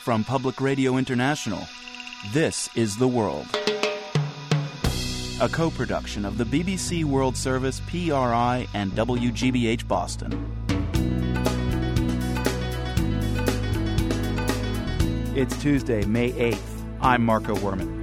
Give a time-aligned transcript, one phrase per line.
[0.00, 1.68] From Public Radio International,
[2.32, 3.46] this is The World.
[5.42, 10.32] A co production of the BBC World Service, PRI, and WGBH Boston.
[15.36, 16.82] It's Tuesday, May 8th.
[17.02, 17.98] I'm Marco Werman.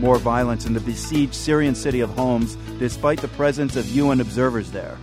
[0.00, 4.70] More violence in the besieged Syrian city of Homs, despite the presence of UN observers
[4.70, 4.96] there.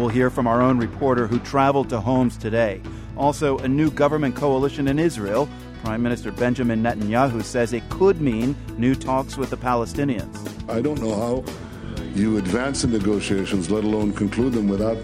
[0.00, 2.80] We'll hear from our own reporter who traveled to Homs today.
[3.18, 5.46] Also, a new government coalition in Israel.
[5.84, 10.34] Prime Minister Benjamin Netanyahu says it could mean new talks with the Palestinians.
[10.70, 11.44] I don't know how
[12.14, 14.96] you advance the negotiations, let alone conclude them without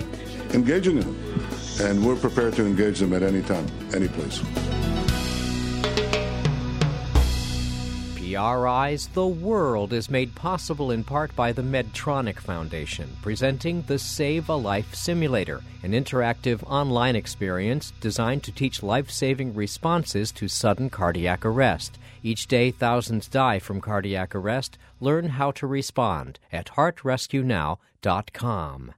[0.55, 1.49] engaging in them.
[1.83, 4.41] And we're prepared to engage them at any time, any place.
[8.37, 14.51] PRI's The World is made possible in part by the Medtronic Foundation, presenting the Save
[14.51, 20.91] a Life Simulator, an interactive online experience designed to teach life saving responses to sudden
[20.91, 21.99] cardiac arrest.
[22.23, 24.77] Each day, thousands die from cardiac arrest.
[25.01, 28.93] Learn how to respond at heartrescuenow.com.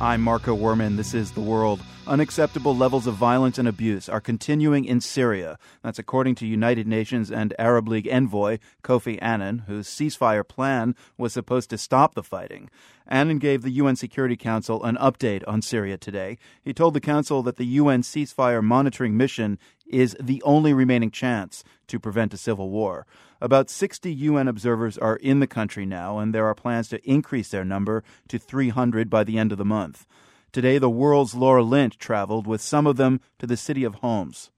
[0.00, 0.96] I'm Marco Werman.
[0.98, 1.80] This is The World.
[2.08, 5.58] Unacceptable levels of violence and abuse are continuing in Syria.
[5.82, 11.34] That's according to United Nations and Arab League envoy Kofi Annan, whose ceasefire plan was
[11.34, 12.70] supposed to stop the fighting.
[13.06, 16.38] Annan gave the UN Security Council an update on Syria today.
[16.62, 21.62] He told the Council that the UN ceasefire monitoring mission is the only remaining chance
[21.88, 23.06] to prevent a civil war.
[23.38, 27.50] About 60 UN observers are in the country now, and there are plans to increase
[27.50, 30.06] their number to 300 by the end of the month.
[30.50, 34.50] Today, the world's Laura Lynch traveled with some of them to the city of Homs.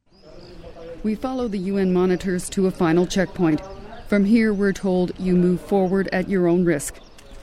[1.03, 3.61] We follow the UN monitors to a final checkpoint.
[4.07, 6.99] From here, we're told you move forward at your own risk.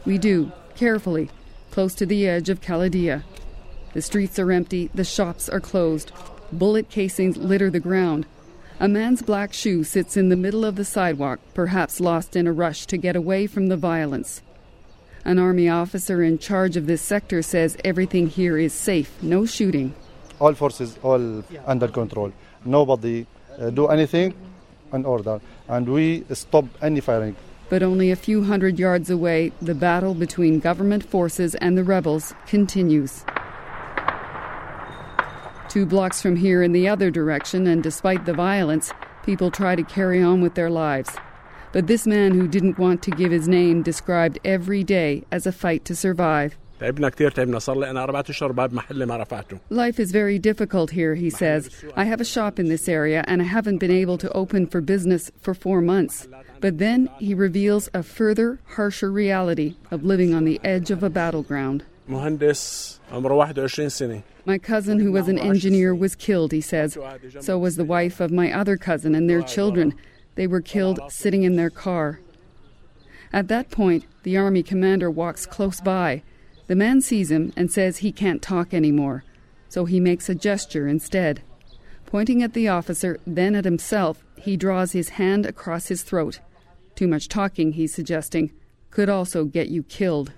[0.06, 1.30] We do, carefully,
[1.72, 3.23] close to the edge of Khalidiyya.
[3.94, 6.14] The streets are empty, the shops are closed.
[6.52, 8.26] Bullet casings litter the ground.
[8.80, 12.54] A man's black shoe sits in the middle of the sidewalk, perhaps lost in a
[12.54, 14.42] rush to get away from the violence.
[15.27, 19.93] An army officer in charge of this sector says everything here is safe, no shooting.
[20.39, 22.32] All forces all under control.
[22.64, 23.27] Nobody
[23.60, 24.33] uh, do anything
[24.93, 27.36] in order, and we stop any firing.
[27.67, 32.33] But only a few hundred yards away, the battle between government forces and the rebels
[32.45, 33.26] continues.
[35.67, 38.94] Two blocks from here in the other direction, and despite the violence,
[39.26, 41.09] people try to carry on with their lives.
[41.72, 45.52] But this man who didn't want to give his name described every day as a
[45.52, 46.58] fight to survive.
[49.70, 51.70] Life is very difficult here, he says.
[51.95, 54.80] I have a shop in this area and I haven't been able to open for
[54.80, 56.27] business for four months.
[56.61, 61.10] But then he reveals a further, harsher reality of living on the edge of a
[61.10, 61.83] battleground.
[64.45, 66.98] My cousin, who was an engineer, was killed, he says.
[67.42, 69.94] So was the wife of my other cousin and their children.
[70.37, 72.20] They were killed sitting in their car.
[73.33, 76.21] At that point, the army commander walks close by.
[76.67, 79.23] The man sees him and says he can't talk anymore,
[79.67, 81.42] so he makes a gesture instead.
[82.05, 86.39] Pointing at the officer, then at himself, he draws his hand across his throat.
[86.93, 88.52] Too much talking, he's suggesting,
[88.92, 90.33] could also get you killed.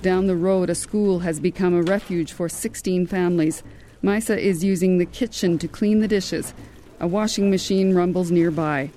[0.00, 3.62] Down the road, a school has become a refuge for 16 families.
[4.02, 6.54] Maisa is using the kitchen to clean the dishes.
[7.02, 8.90] A washing machine rumbles nearby.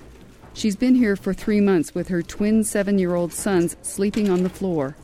[0.54, 4.44] She's been here for three months with her twin seven year old sons sleeping on
[4.44, 4.94] the floor.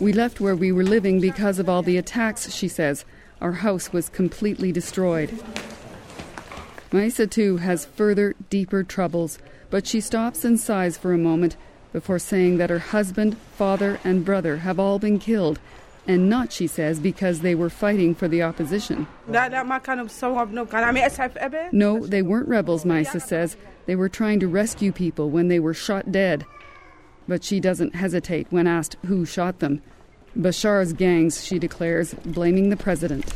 [0.00, 3.04] We left where we were living because of all the attacks, she says.
[3.42, 5.28] Our house was completely destroyed.
[6.90, 11.54] Maisa, too, has further, deeper troubles, but she stops and sighs for a moment
[11.92, 15.60] before saying that her husband, father, and brother have all been killed,
[16.08, 19.06] and not, she says, because they were fighting for the opposition.
[21.70, 23.58] No, they weren't rebels, Maisa says.
[23.84, 26.46] They were trying to rescue people when they were shot dead.
[27.28, 29.82] But she doesn't hesitate when asked who shot them.
[30.34, 33.26] Bashar's gangs, she declares, blaming the president.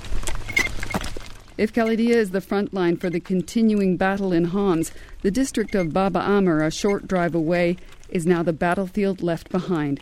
[1.58, 5.92] If Khalidiyya is the front line for the continuing battle in Homs, the district of
[5.92, 7.76] Baba Amr, a short drive away,
[8.08, 10.00] is now the battlefield left behind.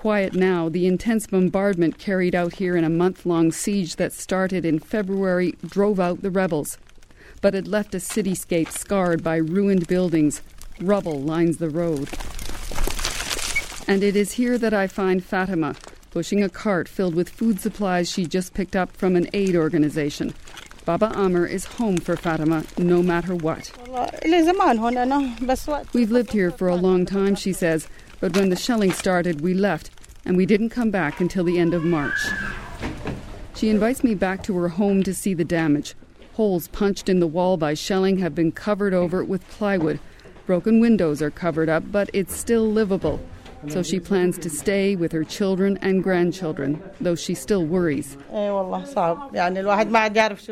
[0.00, 4.64] Quiet now, the intense bombardment carried out here in a month long siege that started
[4.64, 6.78] in February drove out the rebels.
[7.42, 10.40] But it left a cityscape scarred by ruined buildings.
[10.80, 12.08] Rubble lines the road.
[13.86, 15.76] And it is here that I find Fatima,
[16.10, 20.32] pushing a cart filled with food supplies she just picked up from an aid organization.
[20.86, 23.70] Baba Amr is home for Fatima no matter what.
[25.92, 27.86] We've lived here for a long time, she says,
[28.20, 29.90] but when the shelling started, we left,
[30.24, 32.18] and we didn't come back until the end of March.
[33.54, 35.94] She invites me back to her home to see the damage.
[36.34, 40.00] Holes punched in the wall by shelling have been covered over with plywood.
[40.46, 43.20] Broken windows are covered up, but it's still livable.
[43.68, 48.16] So she plans to stay with her children and grandchildren, though she still worries.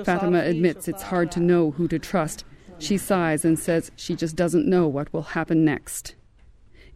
[0.05, 2.45] Fatima admits it's hard to know who to trust.
[2.79, 6.15] She sighs and says she just doesn't know what will happen next.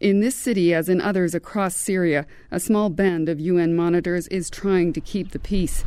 [0.03, 4.51] In this city, as in others across Syria, a small band of UN monitors is
[4.51, 5.85] trying to keep the peace.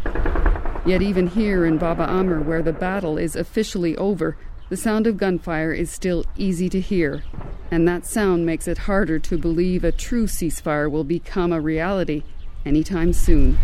[0.85, 4.37] Yet, even here in Baba Amr, where the battle is officially over,
[4.69, 7.25] the sound of gunfire is still easy to hear,
[7.69, 12.23] and that sound makes it harder to believe a true ceasefire will become a reality
[12.65, 13.57] anytime soon.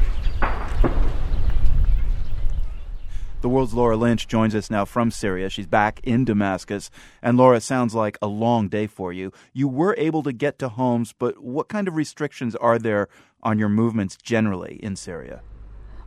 [3.41, 5.49] The world's Laura Lynch joins us now from Syria.
[5.49, 6.91] She's back in Damascus.
[7.23, 9.33] And Laura, sounds like a long day for you.
[9.51, 13.09] You were able to get to Homs, but what kind of restrictions are there
[13.41, 15.41] on your movements generally in Syria?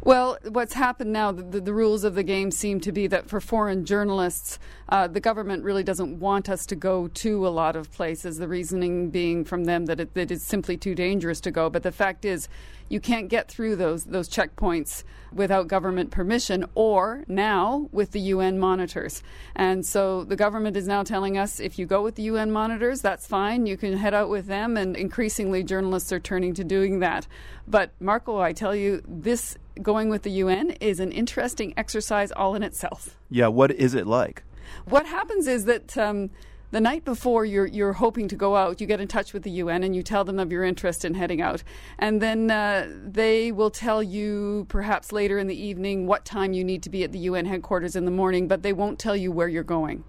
[0.05, 3.41] Well, what's happened now, the, the, rules of the game seem to be that for
[3.41, 4.59] foreign journalists,
[4.91, 8.37] uh, the government really doesn't want us to go to a lot of places.
[8.37, 11.71] The reasoning being from them that it, it is simply too dangerous to go.
[11.71, 12.51] But the fact is,
[12.89, 18.59] you can't get through those those checkpoints without government permission or now with the UN
[18.59, 19.23] monitors.
[19.55, 23.01] And so the government is now telling us if you go with the UN monitors,
[23.01, 23.67] that's fine.
[23.67, 27.27] You can head out with them and increasingly journalists are turning to doing that.
[27.67, 32.55] But Marco, I tell you, this going with the UN is an interesting exercise all
[32.55, 33.19] in itself.
[33.29, 34.45] Yeah, what is it like?
[34.87, 36.31] What happens is that um,
[36.75, 39.51] the night before you're you're hoping to go out, you get in touch with the
[39.63, 41.63] UN and you tell them of your interest in heading out,
[42.01, 46.65] and then uh, they will tell you perhaps later in the evening what time you
[46.65, 49.31] need to be at the UN headquarters in the morning, but they won't tell you
[49.31, 50.03] where you're going.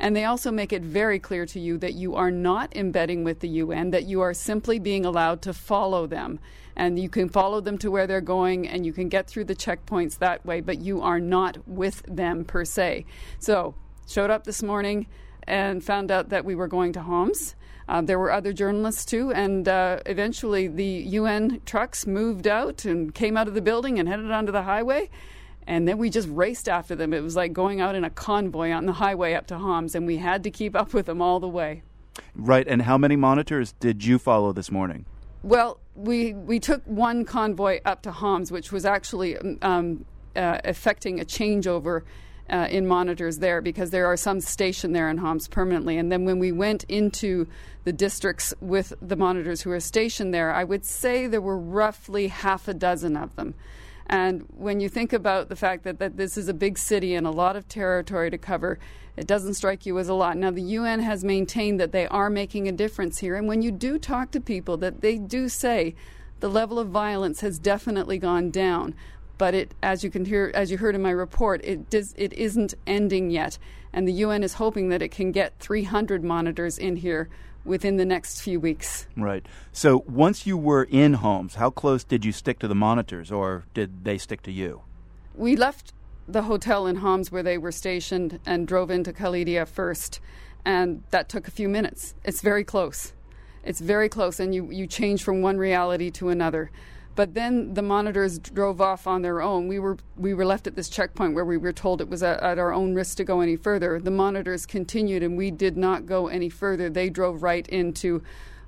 [0.00, 3.38] And they also make it very clear to you that you are not embedding with
[3.38, 6.40] the UN, that you are simply being allowed to follow them.
[6.74, 9.54] And you can follow them to where they're going and you can get through the
[9.54, 13.04] checkpoints that way, but you are not with them per se.
[13.38, 13.76] So,
[14.08, 15.06] showed up this morning
[15.48, 17.56] and found out that we were going to Homs.
[17.88, 23.14] Uh, there were other journalists too, and uh, eventually the UN trucks moved out and
[23.14, 25.08] came out of the building and headed onto the highway.
[25.66, 27.12] And then we just raced after them.
[27.12, 30.06] It was like going out in a convoy on the highway up to Homs, and
[30.06, 31.82] we had to keep up with them all the way.
[32.34, 32.66] Right.
[32.68, 35.06] And how many monitors did you follow this morning?
[35.42, 40.04] Well, we we took one convoy up to Homs, which was actually um,
[40.36, 42.02] uh, affecting a changeover
[42.50, 45.98] uh, in monitors there because there are some stationed there in Homs permanently.
[45.98, 47.46] And then when we went into
[47.84, 52.28] the districts with the monitors who are stationed there, I would say there were roughly
[52.28, 53.54] half a dozen of them.
[54.06, 57.26] And when you think about the fact that, that this is a big city and
[57.26, 58.78] a lot of territory to cover,
[59.16, 60.36] it doesn't strike you as a lot.
[60.36, 63.34] Now, the UN has maintained that they are making a difference here.
[63.34, 65.94] And when you do talk to people, that they do say
[66.40, 68.94] the level of violence has definitely gone down
[69.38, 72.32] but it, as you can hear, as you heard in my report, it does, it
[72.32, 73.56] isn't ending yet,
[73.92, 77.28] and the UN is hoping that it can get 300 monitors in here
[77.64, 79.06] within the next few weeks.
[79.16, 79.46] Right.
[79.72, 83.64] So once you were in Homs, how close did you stick to the monitors, or
[83.74, 84.82] did they stick to you?
[85.34, 85.92] We left
[86.26, 90.20] the hotel in Homs where they were stationed and drove into Khalidiyah first,
[90.64, 92.14] and that took a few minutes.
[92.24, 93.12] It's very close.
[93.64, 96.70] It's very close, and you, you change from one reality to another.
[97.18, 99.66] But then the monitors drove off on their own.
[99.66, 102.40] We were we were left at this checkpoint where we were told it was at,
[102.40, 103.98] at our own risk to go any further.
[103.98, 106.88] The monitors continued, and we did not go any further.
[106.88, 108.22] They drove right into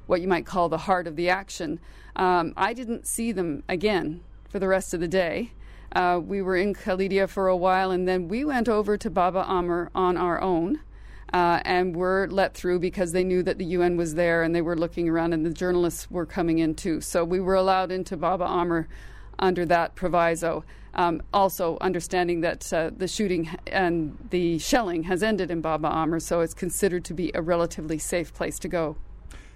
[0.08, 1.78] what you might call the heart of the action.
[2.16, 5.52] Um, I didn't see them again for the rest of the day.
[5.92, 9.44] Uh, we were in Khalidia for a while, and then we went over to Baba
[9.44, 10.80] Amr on our own
[11.32, 14.62] uh, and were let through because they knew that the UN was there and they
[14.62, 17.00] were looking around and the journalists were coming in too.
[17.00, 18.88] So we were allowed into Baba Amr
[19.38, 20.64] under that proviso.
[20.92, 26.18] Um, also, understanding that uh, the shooting and the shelling has ended in Baba Amr,
[26.18, 28.96] so it's considered to be a relatively safe place to go.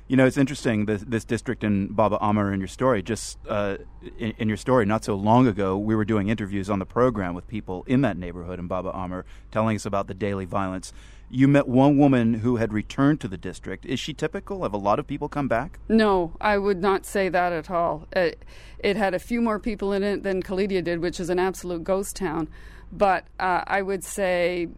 [0.07, 3.03] You know, it's interesting this, this district in Baba Amr in your story.
[3.03, 3.79] Just uh,
[4.19, 7.35] in, in, your story, not so long ago, we were doing interviews on the program
[7.35, 10.93] with people in that neighborhood in Baba Amr, telling us about the daily violence.
[11.31, 13.85] You met one woman who had returned to the district.
[13.87, 14.63] Is she typical?
[14.63, 15.79] Have a lot of people come back?
[15.89, 18.07] No, I would not say that at all.
[18.13, 18.45] It,
[18.79, 21.83] it had a few more people in it than Khalidiyah did, which is an absolute
[21.83, 22.49] ghost town.
[22.93, 24.69] But uh, I would say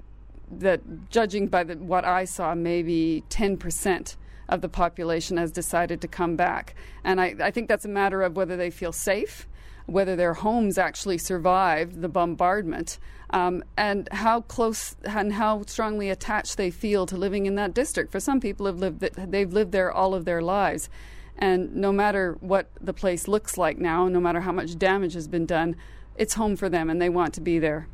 [0.50, 4.16] that, judging by the, what I saw, maybe 10%
[4.48, 6.74] of the population has decided to come back.
[7.04, 9.46] And I, I think that's a matter of whether they feel safe
[9.86, 12.98] whether their homes actually survived the bombardment,
[13.30, 18.12] um, and how close and how strongly attached they feel to living in that district.
[18.12, 20.88] For some people, have lived they've lived there all of their lives,
[21.36, 25.28] and no matter what the place looks like now, no matter how much damage has
[25.28, 25.76] been done,
[26.16, 27.88] it's home for them, and they want to be there.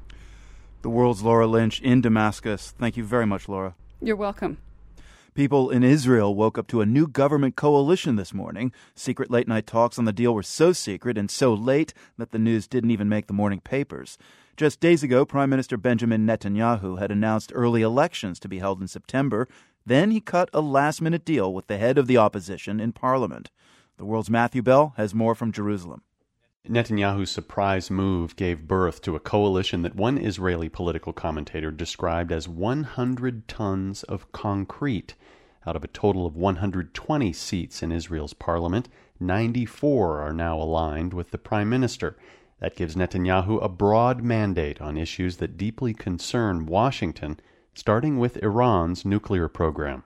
[0.83, 2.75] The world's Laura Lynch in Damascus.
[2.79, 3.75] Thank you very much, Laura.
[4.01, 4.59] You're welcome.
[5.35, 8.71] People in Israel woke up to a new government coalition this morning.
[8.95, 12.39] Secret late night talks on the deal were so secret and so late that the
[12.39, 14.19] news didn't even make the morning papers.
[14.57, 18.89] Just days ago, Prime Minister Benjamin Netanyahu had announced early elections to be held in
[18.89, 19.49] September.
[19.87, 23.51] Then he cut a last minute deal with the head of the opposition in parliament.
[23.97, 26.03] The world's Matthew Bell has more from Jerusalem.
[26.69, 32.47] Netanyahu's surprise move gave birth to a coalition that one Israeli political commentator described as
[32.47, 35.15] 100 tons of concrete.
[35.67, 41.31] Out of a total of 120 seats in Israel's parliament, 94 are now aligned with
[41.31, 42.17] the prime minister.
[42.63, 47.41] That gives Netanyahu a broad mandate on issues that deeply concern Washington,
[47.75, 50.05] starting with Iran's nuclear program.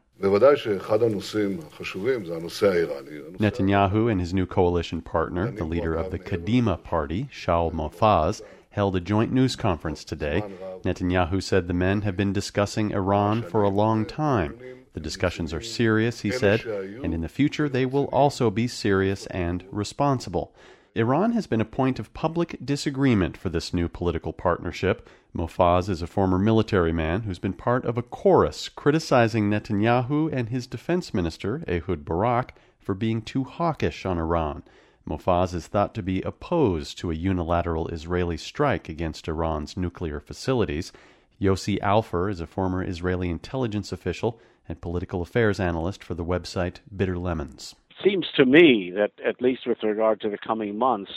[3.38, 8.96] Netanyahu and his new coalition partner, the leader of the Kadima party, Shaul Mofaz, held
[8.96, 10.42] a joint news conference today.
[10.82, 14.58] Netanyahu said the men have been discussing Iran for a long time.
[14.94, 19.26] The discussions are serious, he said, and in the future they will also be serious
[19.26, 20.54] and responsible.
[20.96, 25.06] Iran has been a point of public disagreement for this new political partnership.
[25.36, 30.48] Mofaz is a former military man who's been part of a chorus criticizing Netanyahu and
[30.48, 34.62] his defense minister, Ehud Barak, for being too hawkish on Iran.
[35.06, 40.92] Mofaz is thought to be opposed to a unilateral Israeli strike against Iran's nuclear facilities.
[41.38, 46.76] Yossi Alpher is a former Israeli intelligence official and political affairs analyst for the website
[46.96, 47.74] Bitter Lemons
[48.04, 51.12] seems to me that, at least with regard to the coming months,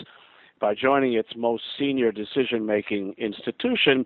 [0.59, 4.05] by joining its most senior decision making institution,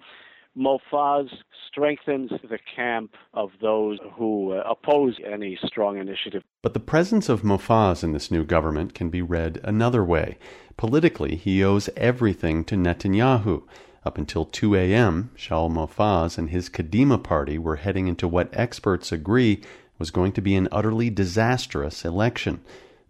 [0.55, 1.29] Mofaz
[1.67, 6.43] strengthens the camp of those who uh, oppose any strong initiative.
[6.61, 10.37] But the presence of Mofaz in this new government can be read another way.
[10.77, 13.63] Politically, he owes everything to Netanyahu.
[14.05, 19.11] Up until 2 a.m., Shaul Mofaz and his Kadima party were heading into what experts
[19.11, 19.61] agree
[19.97, 22.61] was going to be an utterly disastrous election.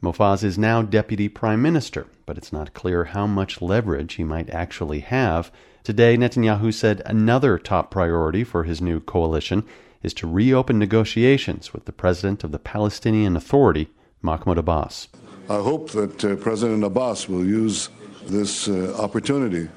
[0.02, 4.50] Mofaz is now deputy prime minister, but it's not clear how much leverage he might
[4.50, 5.52] actually have.
[5.84, 9.64] Today, Netanyahu said another top priority for his new coalition
[10.02, 13.90] is to reopen negotiations with the president of the Palestinian Authority,
[14.22, 15.08] Mahmoud Abbas.
[15.50, 17.90] I hope that uh, President Abbas will use
[18.28, 19.70] this uh, opportunity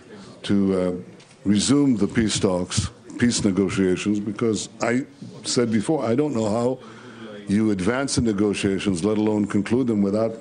[0.43, 0.93] to uh,
[1.45, 5.07] resume the peace talks, peace negotiations, because I
[5.45, 6.79] said before, I don't know how
[7.49, 10.37] you advance the negotiations, let alone conclude them without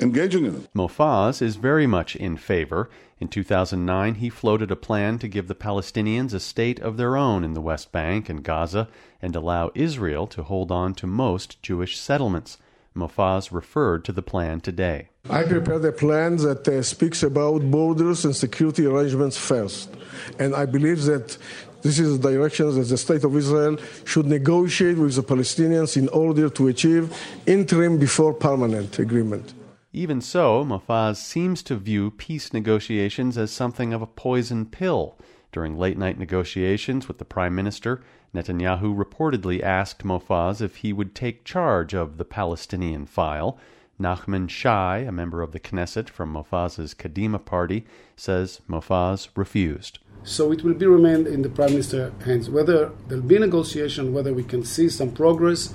[0.00, 0.68] engaging in them.
[0.74, 2.88] Mofaz is very much in favor.
[3.18, 7.44] In 2009, he floated a plan to give the Palestinians a state of their own
[7.44, 8.88] in the West Bank and Gaza
[9.22, 12.58] and allow Israel to hold on to most Jewish settlements.
[12.94, 15.08] Mofaz referred to the plan today.
[15.28, 19.90] I prepared a plan that uh, speaks about borders and security arrangements first.
[20.38, 21.36] And I believe that
[21.82, 26.08] this is the direction that the State of Israel should negotiate with the Palestinians in
[26.08, 27.16] order to achieve
[27.46, 29.54] interim before permanent agreement.
[29.92, 35.16] Even so, Mofaz seems to view peace negotiations as something of a poison pill.
[35.52, 38.02] During late night negotiations with the Prime Minister,
[38.34, 43.58] Netanyahu reportedly asked Mofaz if he would take charge of the Palestinian file.
[43.98, 49.98] Nachman Shai, a member of the Knesset from Mofaz's Kadima party, says Mofaz refused.
[50.26, 52.50] So it will be remain in the Prime Minister's hands.
[52.50, 55.72] Whether there'll be negotiation, whether we can see some progress,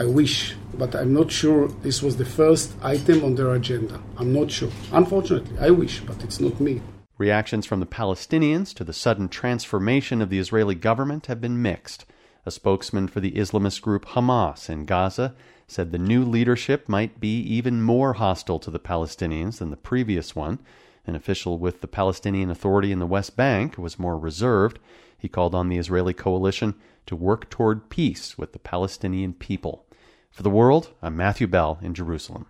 [0.00, 4.00] I wish, but I'm not sure this was the first item on their agenda.
[4.16, 4.70] I'm not sure.
[4.90, 6.82] Unfortunately, I wish, but it's not me.
[7.18, 12.04] Reactions from the Palestinians to the sudden transformation of the Israeli government have been mixed.
[12.44, 15.36] A spokesman for the Islamist group Hamas in Gaza
[15.68, 20.34] said the new leadership might be even more hostile to the Palestinians than the previous
[20.34, 20.58] one.
[21.06, 24.78] An official with the Palestinian Authority in the West Bank was more reserved.
[25.18, 26.74] He called on the Israeli coalition
[27.06, 29.86] to work toward peace with the Palestinian people.
[30.30, 32.46] For the world, I'm Matthew Bell in Jerusalem.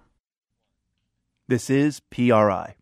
[1.49, 2.77] This is PRI.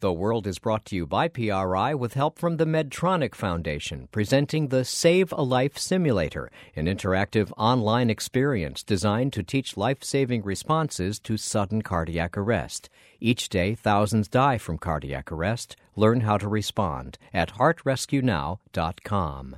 [0.00, 4.68] The World is brought to you by PRI with help from the Medtronic Foundation, presenting
[4.68, 11.18] the Save a Life Simulator, an interactive online experience designed to teach life saving responses
[11.18, 12.88] to sudden cardiac arrest.
[13.20, 15.76] Each day, thousands die from cardiac arrest.
[15.96, 19.56] Learn how to respond at heartrescuenow.com.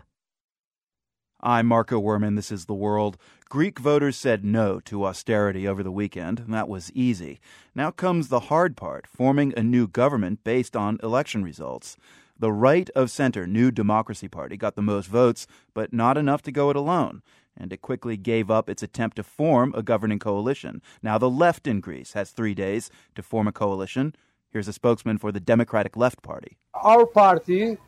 [1.44, 2.36] I'm Marco Werman.
[2.36, 3.16] This is The World.
[3.48, 7.40] Greek voters said no to austerity over the weekend, that was easy.
[7.74, 11.96] Now comes the hard part forming a new government based on election results.
[12.38, 16.52] The right of center New Democracy Party got the most votes, but not enough to
[16.52, 17.22] go it alone.
[17.56, 20.80] And it quickly gave up its attempt to form a governing coalition.
[21.02, 24.14] Now the left in Greece has three days to form a coalition.
[24.52, 26.56] Here's a spokesman for the Democratic Left Party.
[26.72, 27.78] Our party,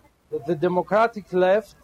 [0.44, 1.76] the Democratic Left,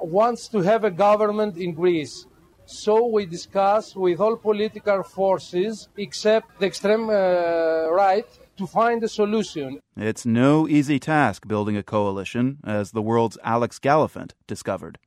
[0.00, 2.26] wants to have a government in Greece.
[2.66, 8.26] So we discuss with all political forces except the extreme uh, right
[8.58, 9.80] to find a solution.
[9.96, 14.98] It's no easy task building a coalition, as the world's Alex Gallafent discovered.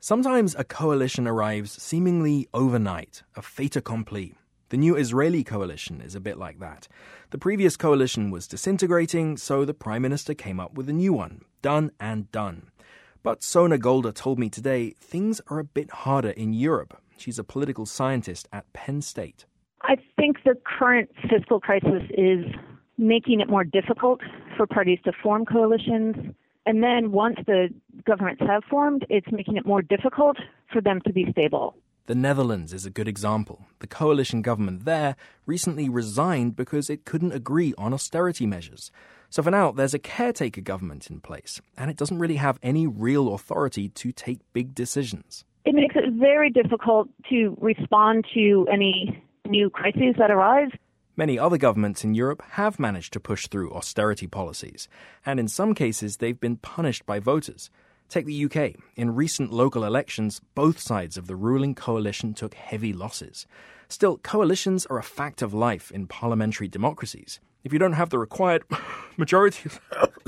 [0.00, 4.34] Sometimes a coalition arrives seemingly overnight, a fait accompli.
[4.70, 6.88] The new Israeli coalition is a bit like that.
[7.30, 11.44] The previous coalition was disintegrating, so the Prime Minister came up with a new one.
[11.62, 12.70] Done and done.
[13.24, 17.00] But Sona Golder told me today things are a bit harder in Europe.
[17.16, 19.46] She's a political scientist at Penn State.
[19.80, 22.44] I think the current fiscal crisis is
[22.98, 24.20] making it more difficult
[24.58, 26.34] for parties to form coalitions.
[26.66, 27.70] And then once the
[28.04, 30.36] governments have formed, it's making it more difficult
[30.70, 31.76] for them to be stable.
[32.06, 33.64] The Netherlands is a good example.
[33.78, 35.16] The coalition government there
[35.46, 38.90] recently resigned because it couldn't agree on austerity measures.
[39.34, 42.86] So for now, there's a caretaker government in place, and it doesn't really have any
[42.86, 45.44] real authority to take big decisions.
[45.64, 50.70] It makes it very difficult to respond to any new crises that arise.
[51.16, 54.86] Many other governments in Europe have managed to push through austerity policies,
[55.26, 57.70] and in some cases, they've been punished by voters.
[58.08, 58.76] Take the UK.
[58.94, 63.48] In recent local elections, both sides of the ruling coalition took heavy losses.
[63.88, 67.40] Still, coalitions are a fact of life in parliamentary democracies.
[67.64, 68.62] If you don't have the required
[69.16, 69.70] majority,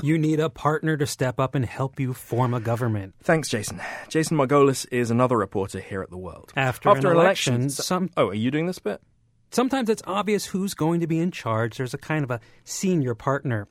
[0.01, 3.13] you need a partner to step up and help you form a government.
[3.21, 3.79] Thanks, Jason.
[4.09, 6.51] Jason Margolis is another reporter here at The World.
[6.55, 8.09] After, After an, election, election some.
[8.17, 9.01] Oh, are you doing this bit?
[9.51, 11.77] Sometimes it's obvious who's going to be in charge.
[11.77, 13.67] There's a kind of a senior partner.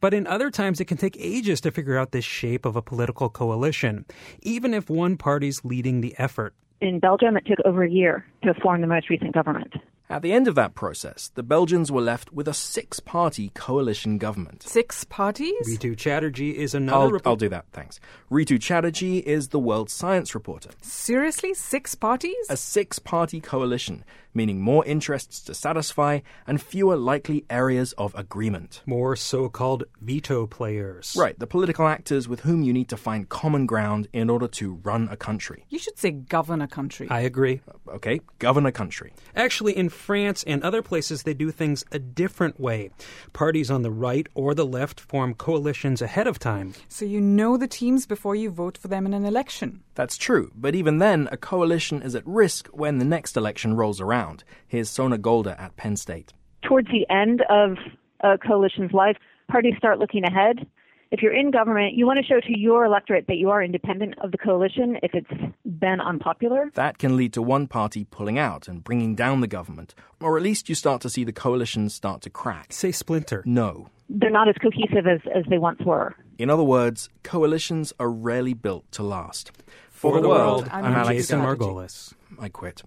[0.00, 2.82] But in other times, it can take ages to figure out the shape of a
[2.82, 4.04] political coalition,
[4.40, 6.54] even if one party's leading the effort.
[6.80, 9.72] In Belgium, it took over a year to form the most recent government.
[10.12, 14.18] At the end of that process, the Belgians were left with a six party coalition
[14.18, 14.62] government.
[14.62, 15.54] Six parties?
[15.66, 17.16] Ritu Chatterjee is another.
[17.24, 17.98] I'll, I'll do that, thanks.
[18.30, 20.68] Ritu Chatterjee is the world science reporter.
[20.82, 21.54] Seriously?
[21.54, 22.34] Six parties?
[22.50, 28.82] A six party coalition, meaning more interests to satisfy and fewer likely areas of agreement.
[28.86, 31.14] More so called veto players.
[31.18, 34.74] Right, the political actors with whom you need to find common ground in order to
[34.82, 35.64] run a country.
[35.68, 37.08] You should say govern a country.
[37.10, 37.60] I agree.
[37.68, 39.12] Uh, okay, govern a country.
[39.34, 42.90] Actually, in France and other places, they do things a different way.
[43.32, 46.74] Parties on the right or the left form coalitions ahead of time.
[46.88, 49.82] So you know the teams before you vote for them in an election.
[49.94, 54.00] That's true, but even then, a coalition is at risk when the next election rolls
[54.00, 54.21] around.
[54.66, 56.32] Here's Sona Golder at Penn State.
[56.62, 57.76] Towards the end of
[58.20, 59.16] a coalition's life,
[59.48, 60.66] parties start looking ahead
[61.12, 64.14] if you're in government, you want to show to your electorate that you are independent
[64.20, 66.70] of the coalition if it's been unpopular.
[66.72, 70.42] That can lead to one party pulling out and bringing down the government, or at
[70.42, 72.72] least you start to see the coalition start to crack.
[72.72, 73.42] Say splinter.
[73.44, 73.88] No.
[74.08, 76.14] They're not as cohesive as, as they once were.
[76.38, 79.52] In other words, coalitions are rarely built to last.
[79.90, 82.14] For, For the, the, world, I'm, I'm Alex Jason Margolis.
[82.40, 82.82] I quit.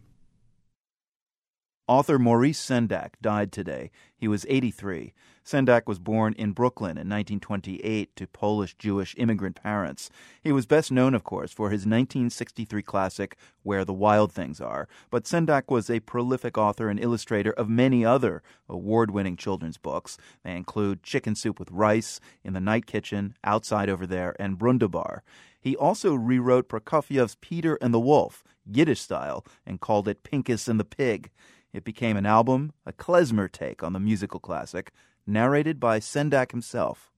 [1.87, 3.91] Author Maurice Sendak died today.
[4.17, 5.13] He was 83.
[5.45, 10.09] Sendak was born in Brooklyn in 1928 to Polish Jewish immigrant parents.
[10.41, 14.87] He was best known, of course, for his 1963 classic, Where the Wild Things Are.
[15.11, 20.17] But Sendak was a prolific author and illustrator of many other award winning children's books.
[20.43, 25.19] They include Chicken Soup with Rice, In the Night Kitchen, Outside Over There, and Brundibar.
[25.61, 30.79] He also rewrote Prokofiev's Peter and the Wolf, Yiddish style, and called it Pincus and
[30.79, 31.29] the Pig.
[31.75, 34.93] It became an album, a klezmer take on the musical classic,
[35.27, 37.11] narrated by Sendak himself.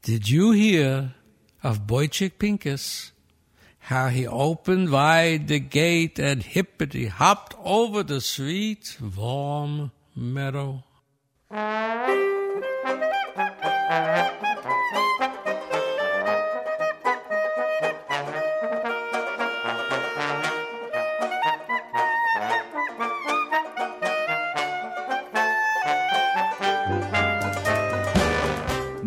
[0.00, 1.14] Did you hear
[1.62, 3.12] of Boychik Pincus?
[3.80, 10.84] How he opened wide the gate and hippity hopped over the sweet, warm meadow.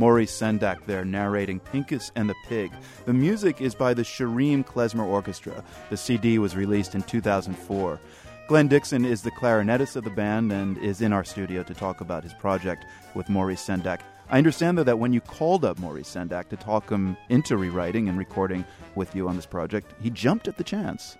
[0.01, 2.71] Maurice Sendak there narrating Pincus and the Pig.
[3.05, 5.63] The music is by the Shirim Klezmer Orchestra.
[5.91, 7.99] The CD was released in 2004.
[8.47, 12.01] Glenn Dickson is the clarinetist of the band and is in our studio to talk
[12.01, 12.83] about his project
[13.13, 13.99] with Maurice Sendak.
[14.31, 18.09] I understand, though, that when you called up Maurice Sendak to talk him into rewriting
[18.09, 21.15] and recording with you on this project, he jumped at the chance.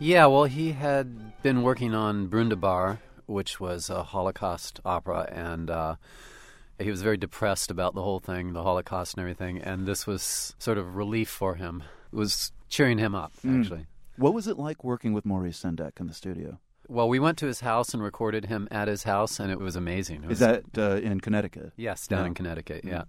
[0.00, 5.94] Yeah, well, he had been working on Brundibar, which was a Holocaust opera, and uh,
[6.80, 10.54] he was very depressed about the whole thing, the Holocaust and everything, and this was
[10.58, 11.82] sort of relief for him.
[12.12, 13.60] It was cheering him up, Mm.
[13.60, 13.86] actually.
[14.16, 16.58] What was it like working with Maurice Sendak in the studio?
[16.88, 19.76] Well, we went to his house and recorded him at his house, and it was
[19.76, 20.24] amazing.
[20.24, 21.72] It Is was- that uh, in Connecticut?
[21.76, 22.26] Yes, down Yeah.
[22.26, 22.84] in Connecticut.
[22.84, 22.88] Mm.
[22.90, 23.04] Yeah,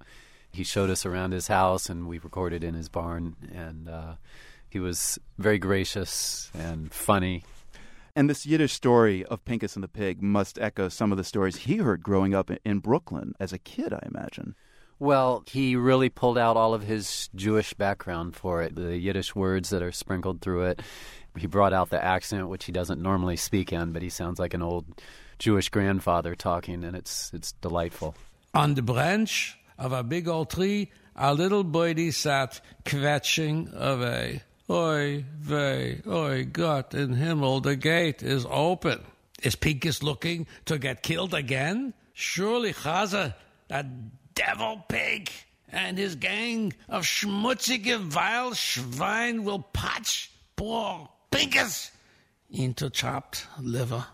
[0.51, 3.35] he showed us around his house, and we recorded in his barn.
[3.53, 4.15] And uh,
[4.69, 7.43] he was very gracious and funny.
[8.15, 11.55] And this Yiddish story of Pincus and the Pig must echo some of the stories
[11.57, 14.55] he heard growing up in- in Brooklyn as a kid, I imagine.
[14.99, 19.69] Well, he really pulled out all of his Jewish background for it, the Yiddish words
[19.71, 20.81] that are sprinkled through it.
[21.35, 24.53] He brought out the accent, which he doesn't normally speak in, but he sounds like
[24.53, 24.85] an old
[25.39, 28.13] Jewish grandfather talking, and it's it's delightful.
[28.53, 34.43] On the branch of a big old tree, a little birdie sat kvetching away.
[34.69, 39.01] Oi vey, oi Gott in Himmel, the gate is open.
[39.41, 41.93] Is Pincus looking to get killed again?
[42.13, 43.33] Surely Chazer,
[43.69, 43.85] that
[44.35, 45.31] devil pig,
[45.69, 51.91] and his gang of schmutzige, vile Schwein will patch poor Pincus
[52.49, 54.05] into chopped liver.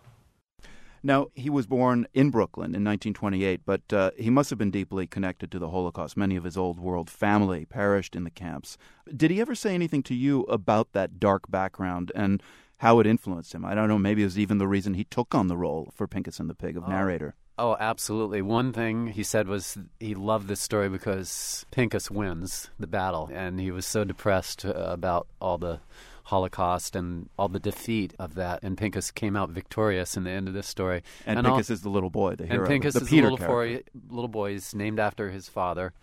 [1.07, 5.07] Now, he was born in Brooklyn in 1928, but uh, he must have been deeply
[5.07, 6.17] connected to the Holocaust.
[6.17, 8.77] Many of his old world family perished in the camps.
[9.15, 12.43] Did he ever say anything to you about that dark background and
[12.79, 13.63] how it influenced him?
[13.63, 16.07] I don't know, maybe it was even the reason he took on the role for
[16.07, 16.89] Pincus and the Pig of Oh.
[16.89, 17.35] narrator.
[17.57, 18.41] Oh, absolutely.
[18.41, 23.61] One thing he said was he loved this story because Pincus wins the battle, and
[23.61, 25.79] he was so depressed uh, about all the
[26.27, 28.59] Holocaust and all the defeat of that.
[28.61, 31.01] And Pincus came out victorious in the end of this story.
[31.25, 32.59] And, all- Pincus is the little boy, the hero.
[32.61, 33.91] and Pincus the is Peter the little boy, character.
[34.09, 34.51] little boy.
[34.51, 35.93] He's named after his father.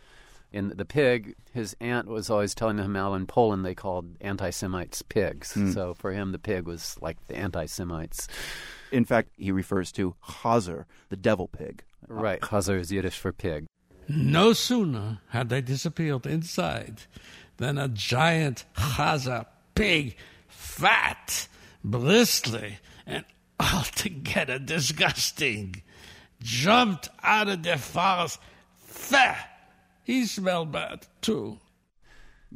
[0.50, 5.02] In the pig, his aunt was always telling him how in Poland they called anti-Semites
[5.02, 5.52] pigs.
[5.52, 5.72] Hmm.
[5.72, 8.28] So for him, the pig was like the anti-Semites.
[8.92, 11.82] In fact, he refers to Chazer, the devil pig.
[12.08, 12.40] Right.
[12.40, 13.66] Chazer is Yiddish for pig.
[14.08, 17.02] No sooner had they disappeared inside
[17.56, 20.16] than a giant chazer pig,
[20.48, 21.48] fat,
[21.82, 23.24] bristly, and
[23.58, 25.82] altogether disgusting,
[26.40, 28.38] jumped out of their forest.
[28.76, 29.36] Fair!
[30.02, 31.58] He smelled bad, too.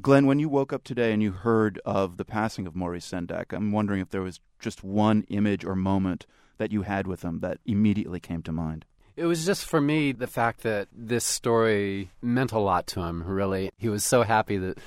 [0.00, 3.52] Glenn, when you woke up today and you heard of the passing of Maurice Sendak,
[3.52, 6.26] I'm wondering if there was just one image or moment
[6.59, 8.85] that you had with him that immediately came to mind.
[9.16, 13.24] It was just for me the fact that this story meant a lot to him,
[13.24, 13.70] really.
[13.76, 14.78] He was so happy that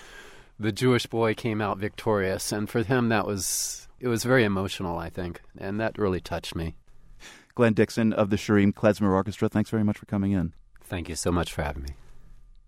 [0.62, 4.98] the Jewish boy came out victorious, and for him that was it was very emotional,
[4.98, 6.76] I think, and that really touched me.
[7.56, 10.54] Glenn Dickson of the Shirim Klezmer Orchestra, thanks very much for coming in.
[10.84, 11.90] Thank you so much for having me.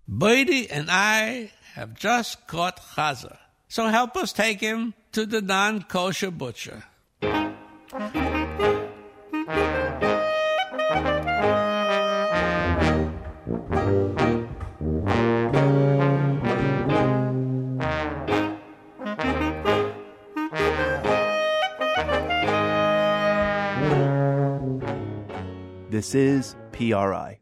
[0.08, 6.32] Brady and I have just caught chazer, so help us take him to the non-kosher
[6.32, 6.84] butcher.
[26.04, 27.40] This is PRI.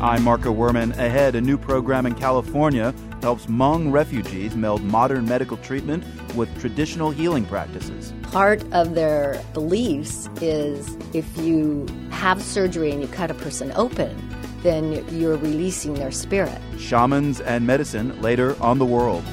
[0.00, 0.96] I'm Marco Werman.
[0.96, 6.04] Ahead, a new program in California helps Hmong refugees meld modern medical treatment
[6.36, 8.14] with traditional healing practices.
[8.22, 14.16] Part of their beliefs is if you have surgery and you cut a person open,
[14.62, 16.60] then you're releasing their spirit.
[16.78, 19.24] Shamans and medicine later on the world.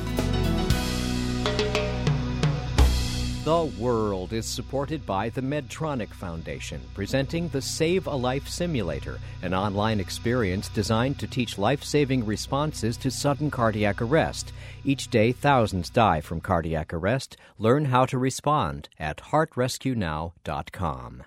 [3.80, 10.02] World is supported by the Medtronic Foundation, presenting the Save a Life Simulator, an online
[10.02, 14.52] experience designed to teach life saving responses to sudden cardiac arrest.
[14.84, 17.38] Each day, thousands die from cardiac arrest.
[17.58, 21.24] Learn how to respond at heartrescuenow.com.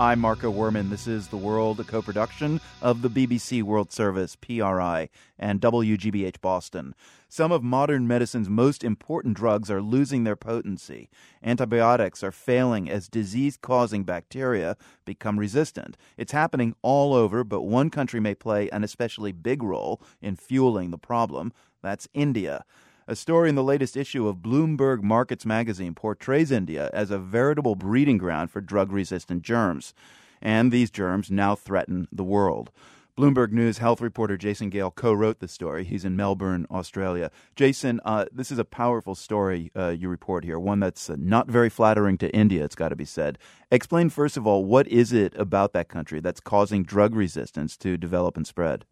[0.00, 0.88] I'm Marco Werman.
[0.88, 6.40] This is The World, a co production of the BBC World Service, PRI, and WGBH
[6.40, 6.94] Boston.
[7.28, 11.10] Some of modern medicine's most important drugs are losing their potency.
[11.42, 15.98] Antibiotics are failing as disease causing bacteria become resistant.
[16.16, 20.92] It's happening all over, but one country may play an especially big role in fueling
[20.92, 21.52] the problem.
[21.82, 22.64] That's India.
[23.10, 27.74] A story in the latest issue of Bloomberg Markets magazine portrays India as a veritable
[27.74, 29.94] breeding ground for drug resistant germs.
[30.40, 32.70] And these germs now threaten the world.
[33.18, 35.82] Bloomberg News health reporter Jason Gale co wrote the story.
[35.82, 37.32] He's in Melbourne, Australia.
[37.56, 41.48] Jason, uh, this is a powerful story uh, you report here, one that's uh, not
[41.48, 43.38] very flattering to India, it's got to be said.
[43.72, 47.96] Explain, first of all, what is it about that country that's causing drug resistance to
[47.96, 48.84] develop and spread?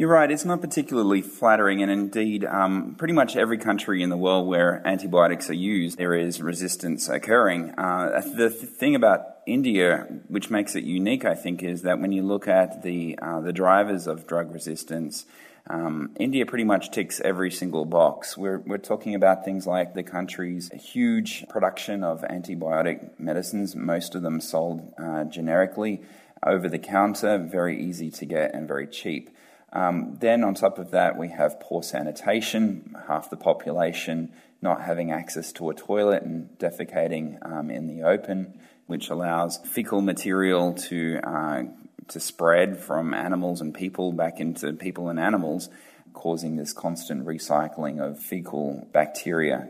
[0.00, 4.16] You're right, it's not particularly flattering, and indeed, um, pretty much every country in the
[4.16, 7.74] world where antibiotics are used, there is resistance occurring.
[7.76, 12.12] Uh, the th- thing about India, which makes it unique, I think, is that when
[12.12, 15.26] you look at the, uh, the drivers of drug resistance,
[15.66, 18.38] um, India pretty much ticks every single box.
[18.38, 24.22] We're, we're talking about things like the country's huge production of antibiotic medicines, most of
[24.22, 26.00] them sold uh, generically,
[26.42, 29.28] over the counter, very easy to get and very cheap.
[29.72, 35.10] Um, then, on top of that, we have poor sanitation, half the population not having
[35.10, 41.18] access to a toilet and defecating um, in the open, which allows fecal material to,
[41.24, 41.62] uh,
[42.08, 45.70] to spread from animals and people back into people and animals,
[46.12, 49.68] causing this constant recycling of fecal bacteria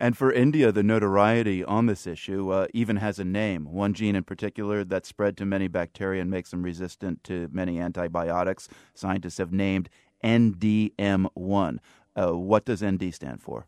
[0.00, 3.66] and for India, the notoriety on this issue uh, even has a name.
[3.70, 7.78] One gene in particular that spread to many bacteria and makes them resistant to many
[7.78, 8.66] antibiotics.
[8.94, 9.90] Scientists have named
[10.24, 11.78] NDM1.
[12.16, 13.66] Uh, what does ND stand for?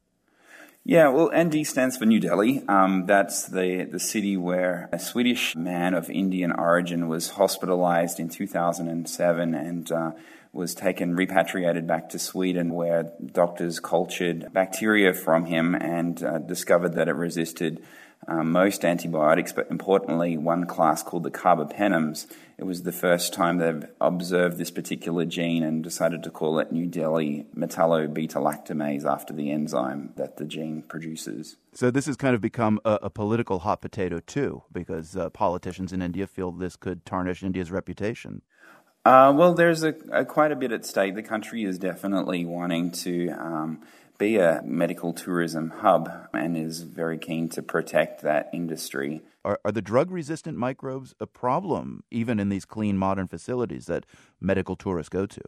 [0.85, 2.61] Yeah, well, ND stands for New Delhi.
[2.67, 8.29] Um, that's the, the city where a Swedish man of Indian origin was hospitalized in
[8.29, 10.11] 2007 and uh,
[10.53, 16.95] was taken, repatriated back to Sweden, where doctors cultured bacteria from him and uh, discovered
[16.95, 17.81] that it resisted
[18.29, 22.27] uh, most antibiotics, but importantly, one class called the carbapenems.
[22.57, 26.71] It was the first time they've observed this particular gene and decided to call it
[26.71, 31.57] New Delhi metallo-beta lactamase after the enzyme that the gene produces.
[31.73, 35.93] So this has kind of become a, a political hot potato too, because uh, politicians
[35.93, 38.43] in India feel this could tarnish India's reputation.
[39.05, 41.17] Uh, well, there's a, a, quite a bit at stake.
[41.17, 43.81] The country is definitely wanting to um,
[44.23, 49.21] be a medical tourism hub and is very keen to protect that industry.
[49.45, 54.07] Are, are the drug resistant microbes a problem, even in these clean modern facilities that
[54.41, 55.41] medical tourists go to?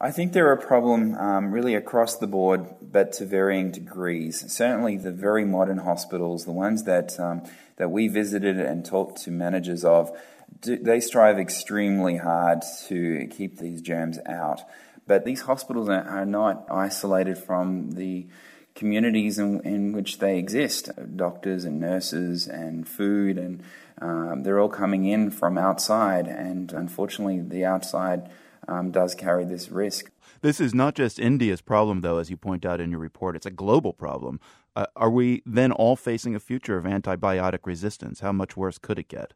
[0.00, 4.44] I think they're a problem um, really across the board, but to varying degrees.
[4.52, 7.42] Certainly, the very modern hospitals, the ones that um,
[7.78, 10.16] that we visited and talked to managers of,
[10.60, 14.60] do, they strive extremely hard to keep these germs out.
[15.06, 18.26] But these hospitals are, are not isolated from the
[18.74, 23.62] communities in, in, which they exist doctors and nurses and food, and
[24.00, 26.26] um, they're all coming in from outside.
[26.26, 28.30] And unfortunately, the outside
[28.68, 30.10] um, does carry this risk.
[30.40, 33.36] This is not just India's problem, though, as you point out in your report.
[33.36, 34.40] It's a global problem.
[34.74, 38.20] Uh, are we then all facing a future of antibiotic resistance?
[38.20, 39.34] How much worse could it get?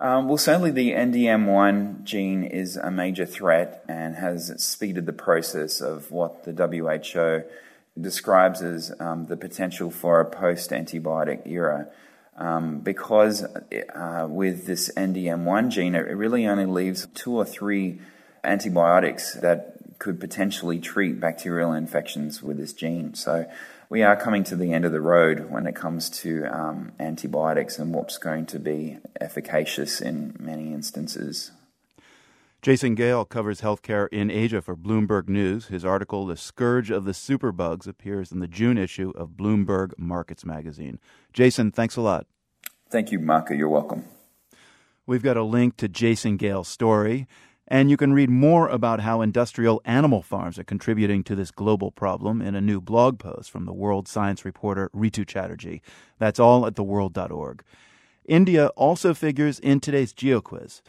[0.00, 5.80] Um, well, certainly the NDM1 gene is a major threat and has speeded the process
[5.80, 7.48] of what the WHO
[8.00, 11.88] describes as um, the potential for a post antibiotic era.
[12.36, 18.00] Um, because uh, with this NDM1 gene, it really only leaves two or three
[18.42, 23.14] antibiotics that could potentially treat bacterial infections with this gene.
[23.14, 23.48] So
[23.88, 27.78] we are coming to the end of the road when it comes to um, antibiotics
[27.78, 31.52] and what's going to be efficacious in many instances.
[32.62, 35.66] Jason Gale covers healthcare in Asia for Bloomberg News.
[35.66, 40.46] His article, The Scourge of the Superbugs, appears in the June issue of Bloomberg Markets
[40.46, 40.98] Magazine.
[41.34, 42.26] Jason, thanks a lot.
[42.88, 43.52] Thank you, Marco.
[43.52, 44.06] You're welcome.
[45.06, 47.26] We've got a link to Jason Gale's story
[47.66, 51.90] and you can read more about how industrial animal farms are contributing to this global
[51.90, 55.80] problem in a new blog post from the World Science reporter Ritu Chatterjee.
[56.18, 57.64] That's all at theworld.org.
[58.26, 60.82] India also figures in today's GeoQuiz.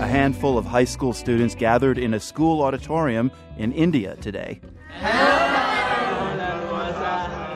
[0.00, 4.60] A handful of high school students gathered in a school auditorium in India today.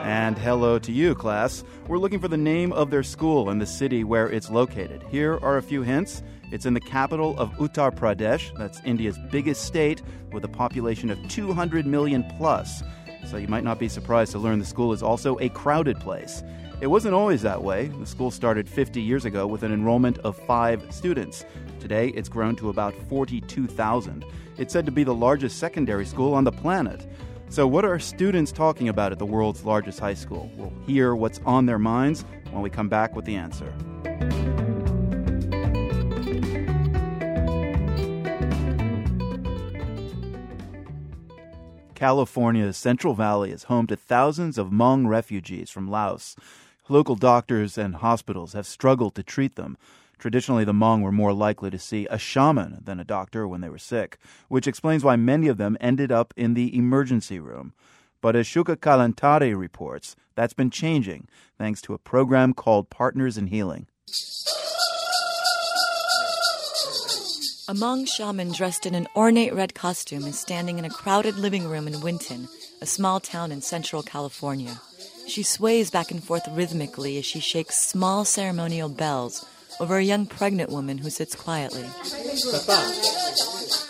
[0.03, 1.63] And hello to you, class.
[1.87, 5.03] We're looking for the name of their school and the city where it's located.
[5.09, 6.23] Here are a few hints.
[6.51, 8.55] It's in the capital of Uttar Pradesh.
[8.57, 12.83] That's India's biggest state with a population of 200 million plus.
[13.27, 16.43] So you might not be surprised to learn the school is also a crowded place.
[16.81, 17.87] It wasn't always that way.
[17.87, 21.45] The school started 50 years ago with an enrollment of five students.
[21.79, 24.25] Today, it's grown to about 42,000.
[24.57, 27.07] It's said to be the largest secondary school on the planet.
[27.49, 30.49] So, what are students talking about at the world's largest high school?
[30.55, 33.71] We'll hear what's on their minds when we come back with the answer.
[42.01, 46.35] California's Central Valley is home to thousands of Hmong refugees from Laos.
[46.89, 49.77] Local doctors and hospitals have struggled to treat them.
[50.17, 53.69] Traditionally, the Hmong were more likely to see a shaman than a doctor when they
[53.69, 57.73] were sick, which explains why many of them ended up in the emergency room.
[58.19, 61.27] But as Shuka Kalantari reports, that's been changing
[61.59, 63.85] thanks to a program called Partners in Healing.
[67.67, 71.67] A Hmong shaman dressed in an ornate red costume is standing in a crowded living
[71.67, 72.49] room in Winton,
[72.81, 74.81] a small town in central California.
[75.27, 79.45] She sways back and forth rhythmically as she shakes small ceremonial bells
[79.79, 81.85] over a young pregnant woman who sits quietly.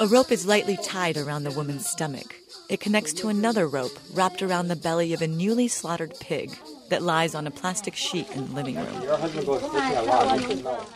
[0.02, 2.36] A rope is lightly tied around the woman's stomach.
[2.68, 6.58] It connects to another rope wrapped around the belly of a newly slaughtered pig
[6.92, 9.02] that lies on a plastic sheet in the living room.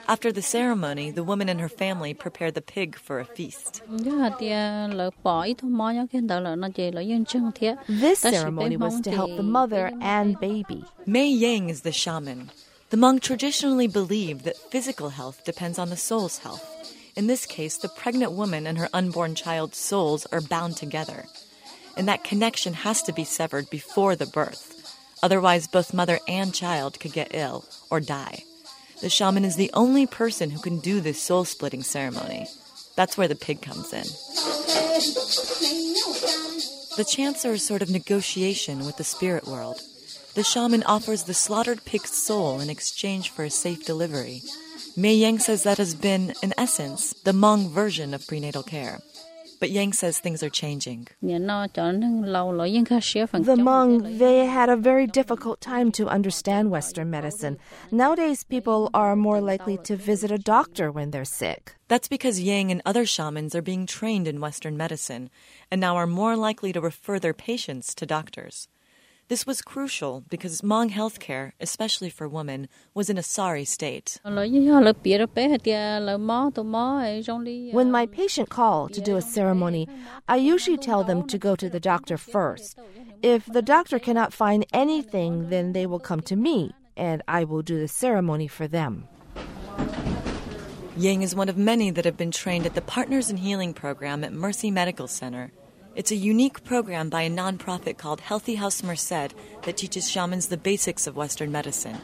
[0.07, 3.81] After the ceremony, the woman and her family prepare the pig for a feast.
[3.87, 4.13] This
[8.19, 10.85] ceremony was to help the mother and baby.
[11.07, 12.51] Mei Yang is the shaman.
[12.91, 16.71] The Hmong traditionally believe that physical health depends on the soul's health.
[17.15, 21.25] In this case, the pregnant woman and her unborn child's souls are bound together
[21.97, 24.74] and that connection has to be severed before the birth.
[25.25, 28.43] Otherwise, both mother and child could get ill or die.
[29.01, 32.45] The shaman is the only person who can do this soul splitting ceremony.
[32.95, 34.05] That's where the pig comes in.
[36.95, 39.81] The chants are a sort of negotiation with the spirit world.
[40.35, 44.43] The shaman offers the slaughtered pig's soul in exchange for a safe delivery.
[44.95, 48.99] Mei Yang says that has been, in essence, the Hmong version of prenatal care.
[49.59, 51.07] But Yang says things are changing.
[51.21, 51.33] The
[53.55, 57.57] Hmong, they had a very difficult time to understand Western medicine.
[57.91, 61.75] Nowadays, people are more likely to visit a doctor when they're sick.
[61.87, 65.29] That's because Yang and other shamans are being trained in Western medicine
[65.71, 68.67] and now are more likely to refer their patients to doctors.
[69.27, 74.19] This was crucial because Hmong healthcare, especially for women, was in a sorry state.
[74.23, 74.35] When
[77.91, 79.89] my patient call to do a ceremony,
[80.27, 82.77] I usually tell them to go to the doctor first.
[83.23, 87.63] If the doctor cannot find anything, then they will come to me and I will
[87.63, 89.07] do the ceremony for them.
[90.97, 94.23] Yang is one of many that have been trained at the Partners in Healing program
[94.23, 95.51] at Mercy Medical Center.
[95.95, 100.57] It's a unique program by a nonprofit called Healthy House Merced that teaches shamans the
[100.57, 102.01] basics of Western medicine,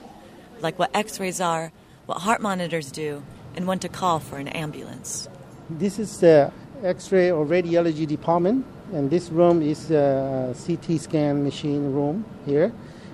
[0.62, 1.73] like what x rays are,
[2.06, 3.21] what heart monitors do,
[3.54, 5.27] and when to call for an ambulance.
[5.69, 11.43] This is the x ray or radiology department, and this room is a CT scan
[11.43, 12.71] machine room here.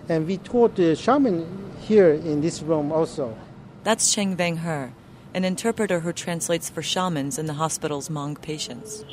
[0.10, 3.36] And we taught the shaman here in this room also.
[3.84, 4.94] That's Cheng Veng Her,
[5.34, 9.04] an interpreter who translates for shamans in the hospital's Hmong patients.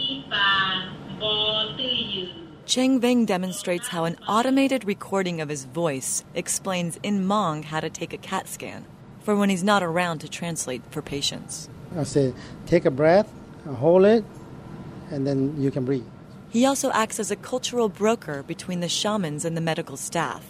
[2.66, 7.90] Cheng Veng demonstrates how an automated recording of his voice explains in Hmong how to
[7.90, 8.84] take a CAT scan
[9.20, 11.68] for when he's not around to translate for patients.
[11.96, 12.34] I say,
[12.66, 13.30] take a breath,
[13.66, 14.24] hold it,
[15.10, 16.06] and then you can breathe.
[16.50, 20.44] He also acts as a cultural broker between the shamans and the medical staff.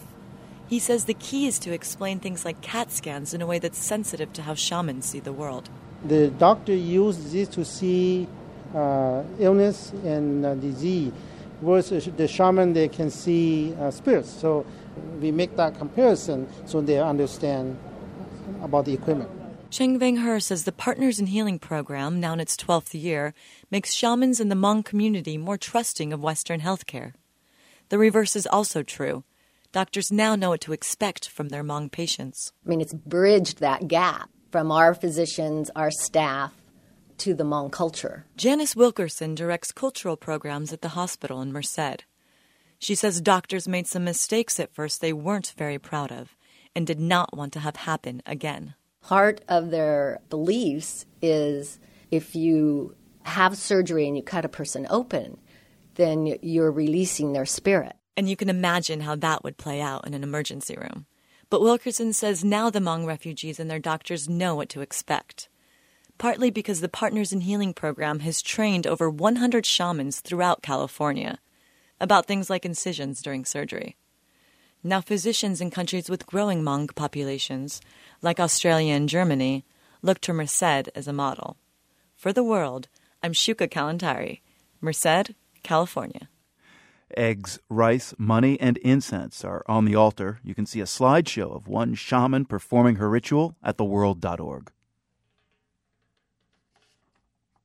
[0.67, 3.77] He says the key is to explain things like CAT scans in a way that's
[3.77, 5.69] sensitive to how shamans see the world.
[6.03, 8.27] The doctor uses this to see
[9.39, 11.11] illness and uh, disease.
[11.61, 14.29] Whereas the shaman, they can see uh, spirits.
[14.29, 14.65] So
[15.19, 17.77] we make that comparison so they understand
[18.61, 19.29] about the equipment.
[19.69, 23.33] Cheng Veng Her says the Partners in Healing program, now in its 12th year,
[23.71, 27.13] makes shamans in the Hmong community more trusting of Western healthcare.
[27.89, 29.23] The reverse is also true.
[29.71, 32.53] Doctors now know what to expect from their Hmong patients.
[32.65, 36.53] I mean, it's bridged that gap from our physicians, our staff,
[37.19, 38.25] to the Hmong culture.
[38.37, 42.05] Janice Wilkerson directs cultural programs at the hospital in Merced.
[42.79, 46.35] She says doctors made some mistakes at first they weren't very proud of
[46.75, 48.75] and did not want to have happen again.
[49.01, 51.79] Part of their beliefs is
[52.11, 55.37] if you have surgery and you cut a person open,
[55.95, 57.95] then you're releasing their spirit.
[58.17, 61.05] And you can imagine how that would play out in an emergency room.
[61.49, 65.49] But Wilkerson says now the Hmong refugees and their doctors know what to expect
[66.17, 71.39] partly because the Partners in Healing program has trained over 100 shamans throughout California
[71.99, 73.95] about things like incisions during surgery.
[74.83, 77.81] Now, physicians in countries with growing Hmong populations,
[78.21, 79.65] like Australia and Germany,
[80.01, 81.57] look to Merced as a model.
[82.15, 82.87] For the world,
[83.23, 84.41] I'm Shuka Kalantari,
[84.81, 85.31] Merced,
[85.63, 86.29] California.
[87.17, 90.39] Eggs, rice, money, and incense are on the altar.
[90.43, 94.71] You can see a slideshow of one shaman performing her ritual at theworld.org.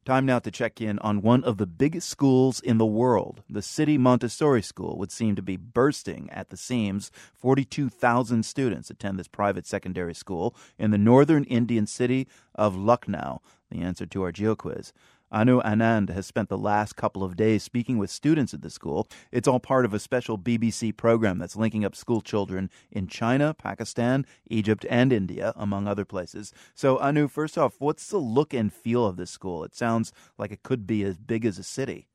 [0.07, 3.43] Time now to check in on one of the biggest schools in the world.
[3.51, 7.11] The City Montessori School would seem to be bursting at the seams.
[7.35, 13.43] 42,000 students attend this private secondary school in the northern Indian city of Lucknow.
[13.71, 14.95] The answer to our geo quiz.
[15.33, 19.09] Anu Anand has spent the last couple of days speaking with students at the school.
[19.31, 23.55] It's all part of a special BBC program that's linking up school children in China,
[23.55, 26.53] Pakistan, Egypt, and India, among other places.
[26.75, 29.63] So, Anu, first off, what's the look and feel of this school?
[29.63, 32.10] It sounds like it could be as big as a city.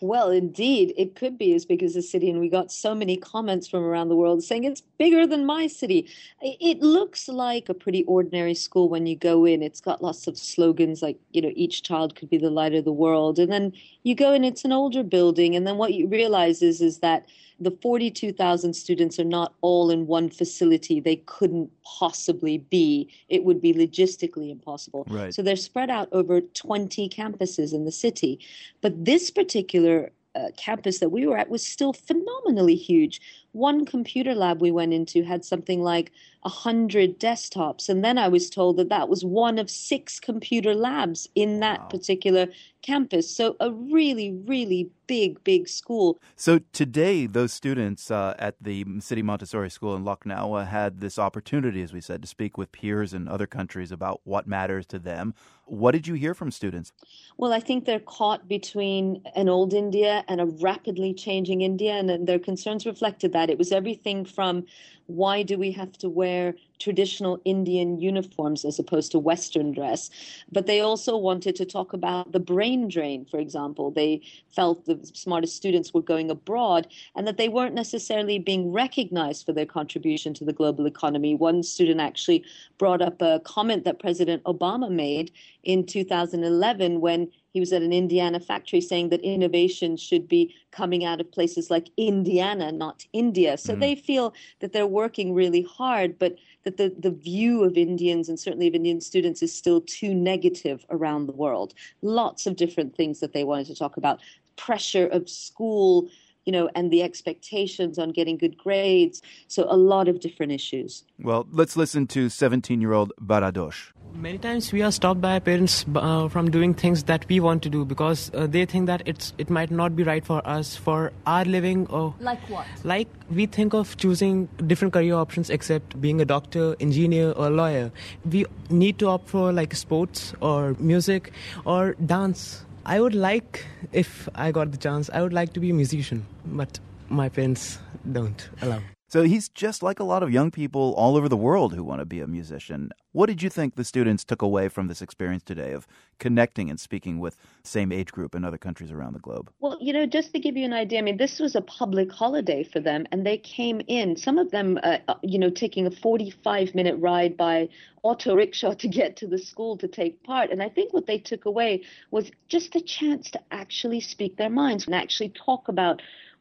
[0.00, 2.30] Well, indeed, it could be as big as a city.
[2.30, 5.66] And we got so many comments from around the world saying it's bigger than my
[5.66, 6.08] city.
[6.40, 9.62] It looks like a pretty ordinary school when you go in.
[9.62, 12.84] It's got lots of slogans like, you know, each child could be the light of
[12.84, 13.38] the world.
[13.38, 15.56] And then you go in, it's an older building.
[15.56, 17.26] And then what you realize is, is that
[17.62, 21.00] the 42,000 students are not all in one facility.
[21.00, 23.08] They couldn't possibly be.
[23.28, 25.06] It would be logistically impossible.
[25.08, 25.32] Right.
[25.32, 28.40] So they're spread out over 20 campuses in the city.
[28.80, 33.20] But this particular uh, campus that we were at was still phenomenally huge.
[33.52, 36.10] One computer lab we went into had something like
[36.42, 37.88] 100 desktops.
[37.88, 41.80] And then I was told that that was one of six computer labs in that
[41.80, 41.86] wow.
[41.86, 42.48] particular
[42.82, 43.34] campus.
[43.34, 46.18] So a really, really big, big school.
[46.36, 51.82] So today, those students uh, at the City Montessori School in Lucknow had this opportunity,
[51.82, 55.34] as we said, to speak with peers in other countries about what matters to them.
[55.66, 56.92] What did you hear from students?
[57.36, 62.26] Well, I think they're caught between an old India and a rapidly changing India, and
[62.26, 63.48] their concerns reflected that.
[63.48, 64.64] It was everything from
[65.06, 66.31] why do we have to wear
[66.78, 70.10] traditional Indian uniforms as opposed to Western dress?
[70.50, 73.90] But they also wanted to talk about the brain drain, for example.
[73.90, 74.22] They
[74.54, 79.52] felt the smartest students were going abroad and that they weren't necessarily being recognized for
[79.52, 81.34] their contribution to the global economy.
[81.34, 82.44] One student actually
[82.78, 85.30] brought up a comment that President Obama made
[85.62, 91.04] in 2011 when he was at an Indiana factory saying that innovation should be coming
[91.04, 93.58] out of places like Indiana, not India.
[93.58, 93.80] So mm.
[93.80, 98.40] they feel that they're working really hard, but that the, the view of Indians and
[98.40, 101.74] certainly of Indian students is still too negative around the world.
[102.00, 104.20] Lots of different things that they wanted to talk about
[104.56, 106.08] pressure of school
[106.44, 109.22] you know, and the expectations on getting good grades.
[109.46, 111.04] So a lot of different issues.
[111.20, 113.92] Well, let's listen to 17 year old Baradosh.
[114.14, 117.62] Many times we are stopped by our parents uh, from doing things that we want
[117.62, 120.76] to do because uh, they think that it's it might not be right for us
[120.76, 122.66] for our living or like what?
[122.84, 127.90] Like we think of choosing different career options except being a doctor engineer or lawyer.
[128.30, 131.32] We need to opt for like sports or music
[131.64, 132.64] or dance.
[132.84, 136.26] I would like, if I got the chance, I would like to be a musician,
[136.44, 137.78] but my parents
[138.10, 138.80] don't allow.
[139.12, 142.00] So he's just like a lot of young people all over the world who want
[142.00, 142.92] to be a musician.
[143.12, 145.86] What did you think the students took away from this experience today of
[146.18, 149.50] connecting and speaking with same age group in other countries around the globe?
[149.60, 152.10] Well, you know, just to give you an idea, I mean, this was a public
[152.10, 155.86] holiday for them, and they came in, some of them, uh, uh you know, taking
[155.86, 157.68] a 45 minute ride by
[158.02, 160.50] auto rickshaw to get to the school to take part.
[160.50, 164.48] And I think what they took away was just the chance to actually speak their
[164.48, 166.00] minds and actually talk about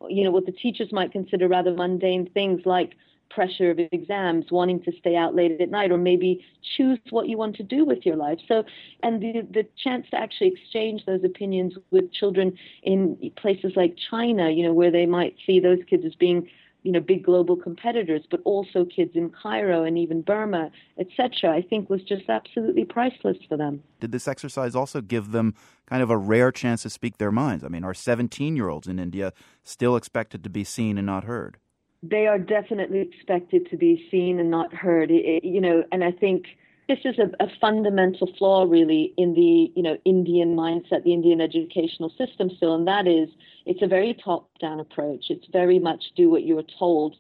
[0.10, 2.94] you know, what the teachers might consider rather mundane things like
[3.30, 6.44] pressure of exams, wanting to stay out late at night, or maybe
[6.76, 8.40] choose what you want to do with your life.
[8.48, 8.64] So,
[9.04, 14.50] and the the chance to actually exchange those opinions with children in places like China,
[14.50, 16.48] you know, where they might see those kids as being
[16.84, 21.56] you know big global competitors, but also kids in Cairo and even Burma, etc.
[21.56, 23.84] I think was just absolutely priceless for them.
[24.00, 25.54] Did this exercise also give them
[25.86, 27.64] kind of a rare chance to speak their minds?
[27.64, 31.24] I mean, are 17 year olds in India still expected to be seen and not
[31.26, 31.58] heard?
[32.04, 35.12] They are definitely expected to be seen and not heard.
[35.12, 36.46] It, you know, and I think
[36.88, 41.42] this is a, a, fundamental flaw really in the you know Indian mindset, the Indian
[41.42, 43.30] educational system still, and that is
[43.66, 45.26] it's a very top-down approach.
[45.30, 47.16] It's very much do what you are told.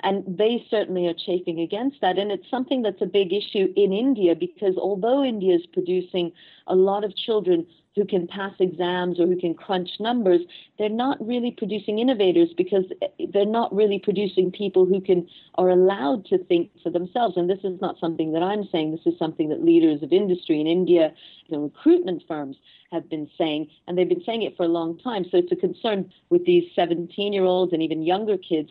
[0.00, 2.18] And they certainly are chafing against that.
[2.18, 6.30] And it's something that's a big issue in India because although India is producing
[6.66, 7.66] a lot of children
[7.96, 10.40] who can pass exams or who can crunch numbers,
[10.78, 12.84] they're not really producing innovators because
[13.32, 17.36] they're not really producing people who can are allowed to think for themselves.
[17.36, 18.90] And this is not something that I'm saying.
[18.90, 21.12] This is something that leaders of industry in India,
[21.50, 22.56] the recruitment firms
[22.90, 25.24] have been saying, and they've been saying it for a long time.
[25.30, 28.70] So it's a concern with these 17 year olds and even younger kids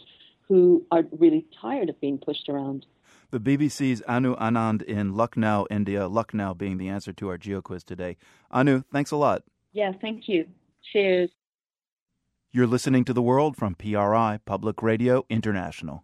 [0.49, 2.85] who are really tired of being pushed around.
[3.33, 7.83] The BBC's Anu Anand in Lucknow, India, Lucknow being the answer to our geo quiz
[7.83, 8.15] today.
[8.51, 9.41] Anu, thanks a lot.
[9.71, 10.45] Yeah, thank you.
[10.91, 11.31] Cheers.
[12.51, 16.03] You're listening to The World from PRI, Public Radio International.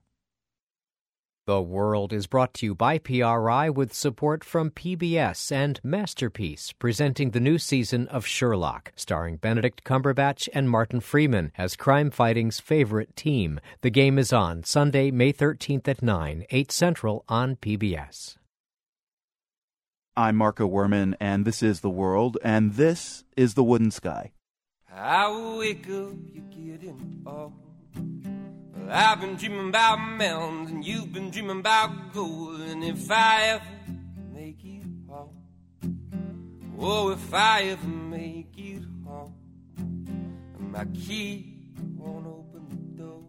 [1.49, 7.31] The World is brought to you by PRI with support from PBS and Masterpiece, presenting
[7.31, 13.15] the new season of Sherlock, starring Benedict Cumberbatch and Martin Freeman as crime fighting's favorite
[13.15, 13.59] team.
[13.81, 18.35] The game is on Sunday, May 13th at 9, 8 Central on PBS.
[20.15, 24.33] I'm Marco Werman, and this is The World, and this is The Wooden Sky.
[24.93, 27.53] I wake up, you get in all.
[28.91, 32.59] I've been dreaming about mountains, and you've been dreaming about gold.
[32.61, 33.63] And if I ever
[34.33, 35.29] make it home,
[36.79, 39.35] oh, if I ever make it home,
[40.57, 41.53] my key
[41.97, 43.21] won't open the door.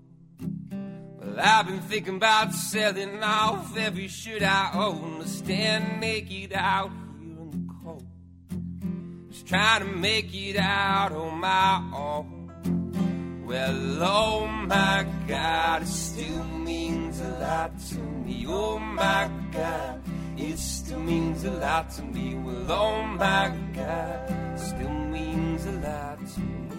[1.18, 6.90] Well, I've been thinking about selling off every shirt I own to stand naked out
[7.20, 8.06] here in the cold.
[9.30, 12.39] Just trying to make it out on my own.
[13.51, 18.46] Well, oh my God, it still means a lot to me.
[18.46, 20.01] Oh my God,
[20.36, 22.36] it still means a lot to me.
[22.36, 26.70] Well, oh my God, it still means a lot to me.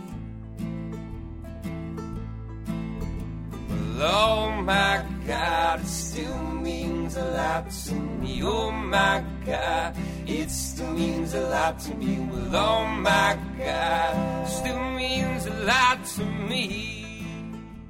[3.97, 8.43] Well, oh my God, it still means a lot to me.
[8.43, 9.93] Oh my God,
[10.39, 12.19] it still means a lot to me.
[12.19, 17.25] Well, oh my God, still means a lot to me.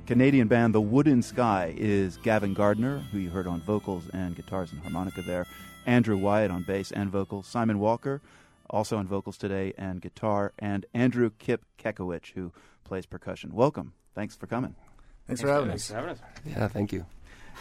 [0.08, 4.72] Canadian band The Wooden Sky is Gavin Gardiner, who you heard on vocals and guitars
[4.72, 5.46] and harmonica there,
[5.86, 8.22] Andrew Wyatt on bass and vocals, Simon Walker,
[8.70, 12.52] also on vocals today and guitar, and Andrew Kip Kekewich, who
[12.84, 13.54] plays percussion.
[13.54, 13.94] Welcome.
[14.16, 14.76] Thanks for coming.
[15.28, 16.20] Thanks, for having Thanks for having us.
[16.46, 17.06] Yeah, thank you.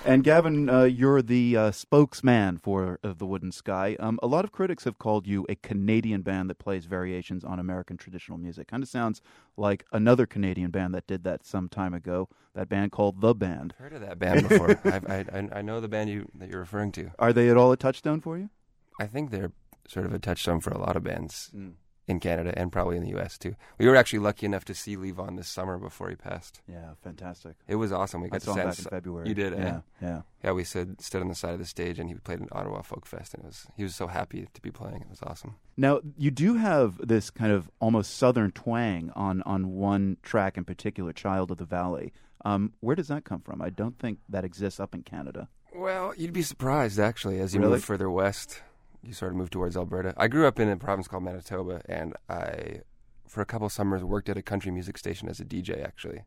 [0.07, 3.97] And Gavin, uh, you're the uh, spokesman for uh, The Wooden Sky.
[4.01, 7.59] Um, a lot of critics have called you a Canadian band that plays variations on
[7.59, 8.69] American traditional music.
[8.69, 9.21] Kind of sounds
[9.59, 12.31] like another Canadian band that did that some time ago.
[12.55, 13.75] That band called The Band.
[13.79, 14.71] I've heard of that band before.
[14.85, 17.11] I've, I, I I know the band you that you're referring to.
[17.19, 18.49] Are they at all a touchstone for you?
[18.99, 19.53] I think they're
[19.87, 21.75] sort of a touchstone for a lot of bands Mm.
[22.11, 23.39] In Canada and probably in the U.S.
[23.39, 23.55] too.
[23.79, 26.61] We were actually lucky enough to see Levon this summer before he passed.
[26.69, 27.55] Yeah, fantastic.
[27.69, 28.21] It was awesome.
[28.23, 29.29] We I got saw to him back in February.
[29.29, 29.57] You did, eh?
[29.59, 30.23] Yeah, yeah.
[30.45, 30.53] yeah.
[30.53, 33.07] We stood stood on the side of the stage, and he played in Ottawa Folk
[33.07, 35.03] Fest, and it was he was so happy to be playing.
[35.03, 35.55] It was awesome.
[35.77, 40.65] Now, you do have this kind of almost southern twang on, on one track in
[40.65, 42.13] particular, Child of the Valley.
[42.45, 43.63] Um, where does that come from?
[43.63, 45.49] I don't think that exists up in Canada.
[45.75, 47.75] Well, you'd be surprised actually as you Really?
[47.75, 48.61] move further west.
[49.03, 50.15] You sort of move towards Alberta.
[50.17, 52.81] I grew up in a province called Manitoba, and I,
[53.27, 56.25] for a couple summers, worked at a country music station as a DJ actually.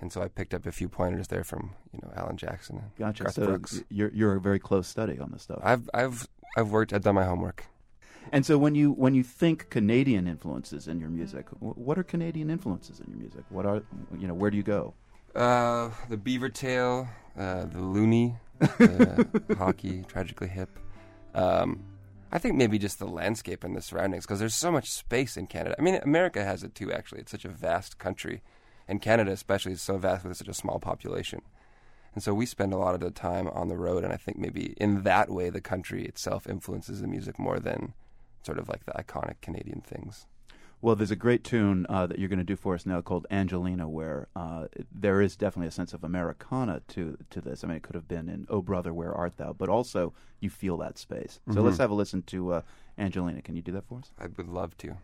[0.00, 2.96] And so I picked up a few pointers there from you know Alan Jackson and
[2.98, 3.22] Gotcha.
[3.24, 3.82] Garth so Brooks.
[3.88, 5.60] you're you're a very close study on this stuff.
[5.62, 6.92] I've I've I've worked.
[6.92, 7.66] I've done my homework.
[8.32, 12.50] And so when you when you think Canadian influences in your music, what are Canadian
[12.50, 13.44] influences in your music?
[13.48, 13.82] What are
[14.18, 14.34] you know?
[14.34, 14.94] Where do you go?
[15.34, 20.68] Uh, the beaver tail, uh, the Loonie, uh, hockey, tragically hip.
[21.34, 21.82] Um,
[22.34, 25.46] I think maybe just the landscape and the surroundings, because there's so much space in
[25.46, 25.76] Canada.
[25.78, 26.90] I mean, America has it too.
[26.90, 28.42] Actually, it's such a vast country,
[28.88, 31.42] and Canada especially is so vast with such a small population.
[32.14, 34.38] And so we spend a lot of the time on the road, and I think
[34.38, 37.92] maybe in that way the country itself influences the music more than
[38.42, 40.26] sort of like the iconic Canadian things.
[40.82, 43.24] Well, there's a great tune uh, that you're going to do for us now called
[43.30, 47.62] Angelina, where uh, there is definitely a sense of Americana to to this.
[47.62, 50.50] I mean, it could have been in "Oh Brother, Where Art Thou," but also you
[50.50, 51.38] feel that space.
[51.52, 51.64] So Mhm.
[51.66, 52.62] let's have a listen to uh,
[52.98, 53.42] Angelina.
[53.42, 54.10] Can you do that for us?
[54.18, 54.96] I would love to.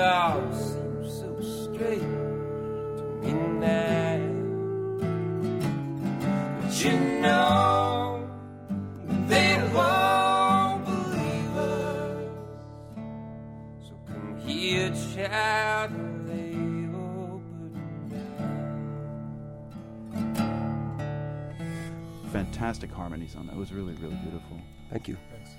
[0.00, 4.18] All seems so straight to me now.
[6.62, 8.28] But you know
[9.28, 12.30] they won't believe us,
[13.86, 14.46] so come here.
[14.46, 15.90] be a child
[16.26, 16.50] they
[22.32, 23.54] Fantastic harmonies on that.
[23.54, 24.56] It was really, really beautiful.
[24.88, 25.16] Thank you.
[25.32, 25.50] Thanks.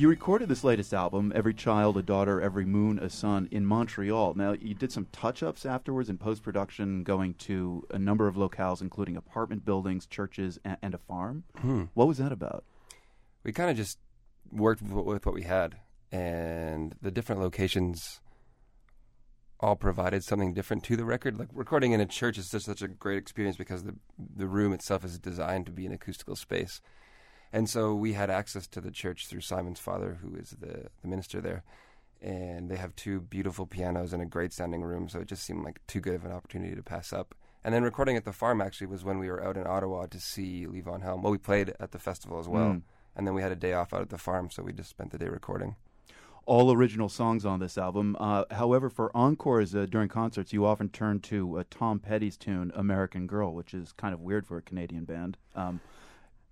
[0.00, 4.32] You recorded this latest album, Every Child a Daughter, Every Moon a Son, in Montreal.
[4.32, 8.34] Now, you did some touch ups afterwards in post production, going to a number of
[8.34, 11.44] locales, including apartment buildings, churches, and, and a farm.
[11.58, 11.84] Hmm.
[11.92, 12.64] What was that about?
[13.44, 13.98] We kind of just
[14.50, 15.76] worked with, with what we had,
[16.10, 18.22] and the different locations
[19.60, 21.38] all provided something different to the record.
[21.38, 23.96] Like recording in a church is just such a great experience because the
[24.34, 26.80] the room itself is designed to be an acoustical space.
[27.52, 31.08] And so we had access to the church through Simon's father, who is the, the
[31.08, 31.64] minister there.
[32.22, 35.64] And they have two beautiful pianos and a great sounding room, so it just seemed
[35.64, 37.34] like too good of an opportunity to pass up.
[37.64, 40.20] And then recording at the farm actually was when we were out in Ottawa to
[40.20, 41.22] see Levon Helm.
[41.22, 42.70] Well, we played at the festival as well.
[42.70, 42.82] Mm.
[43.16, 45.10] And then we had a day off out at the farm, so we just spent
[45.10, 45.76] the day recording.
[46.46, 48.16] All original songs on this album.
[48.18, 52.72] Uh, however, for encores uh, during concerts, you often turn to uh, Tom Petty's tune
[52.74, 55.36] "American Girl," which is kind of weird for a Canadian band.
[55.54, 55.80] Um,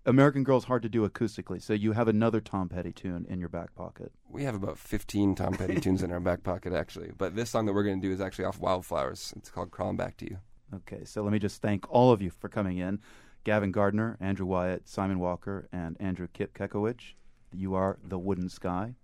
[0.08, 3.38] American Girl is hard to do acoustically, so you have another Tom Petty tune in
[3.40, 4.10] your back pocket.
[4.28, 7.10] We have about 15 Tom Petty tunes in our back pocket, actually.
[7.16, 9.34] But this song that we're going to do is actually off Wildflowers.
[9.36, 10.38] It's called Crawling Back to You.
[10.74, 13.00] Okay, so let me just thank all of you for coming in
[13.44, 17.14] Gavin Gardiner, Andrew Wyatt, Simon Walker, and Andrew Kip Kekewich.
[17.52, 18.94] You are the Wooden Sky.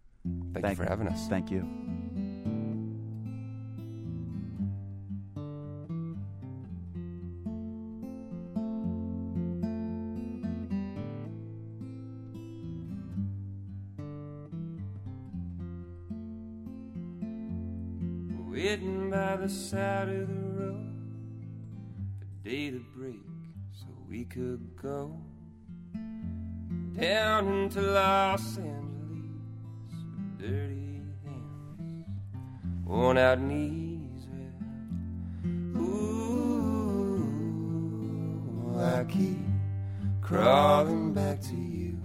[0.55, 1.29] Thank, you for having us.
[1.29, 2.34] Thank you.
[19.55, 20.91] Side of the road
[22.19, 23.23] for day to break
[23.73, 25.17] so we could go
[26.99, 28.75] down into Los Angeles
[30.17, 32.09] with dirty hands,
[32.85, 34.27] worn out knees.
[35.73, 37.25] Well, ooh,
[38.81, 39.39] I keep
[40.21, 41.97] crawling back to you.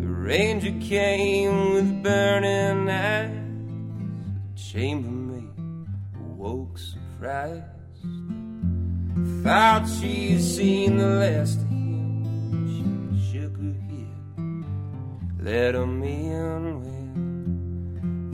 [0.00, 3.30] The ranger came with burning eyes,
[4.42, 5.54] the chambermaid
[6.18, 7.62] awoke surprised.
[9.44, 12.24] Thought she'd seen the last of him.
[12.74, 12.82] She
[13.30, 14.18] shook her head,
[15.38, 16.64] let him in.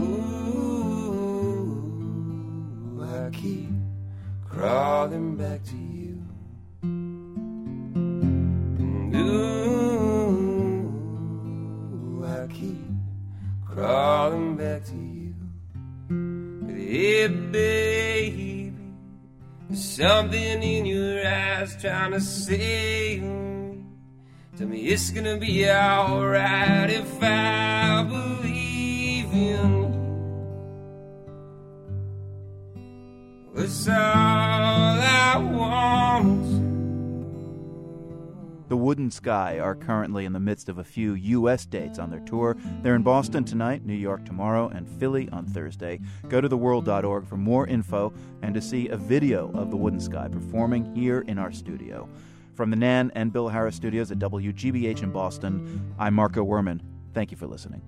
[0.00, 0.96] Ooh,
[3.04, 3.68] I keep
[4.48, 5.81] crawling back to you.
[20.02, 23.22] Something in your eyes trying to me.
[24.56, 29.62] Tell me it's gonna be alright if I believe in you.
[33.54, 34.41] It's all
[38.72, 41.66] The Wooden Sky are currently in the midst of a few U.S.
[41.66, 42.56] dates on their tour.
[42.80, 46.00] They're in Boston tonight, New York tomorrow, and Philly on Thursday.
[46.30, 50.26] Go to theworld.org for more info and to see a video of The Wooden Sky
[50.26, 52.08] performing here in our studio.
[52.54, 56.80] From the Nan and Bill Harris studios at WGBH in Boston, I'm Marco Werman.
[57.12, 57.82] Thank you for listening.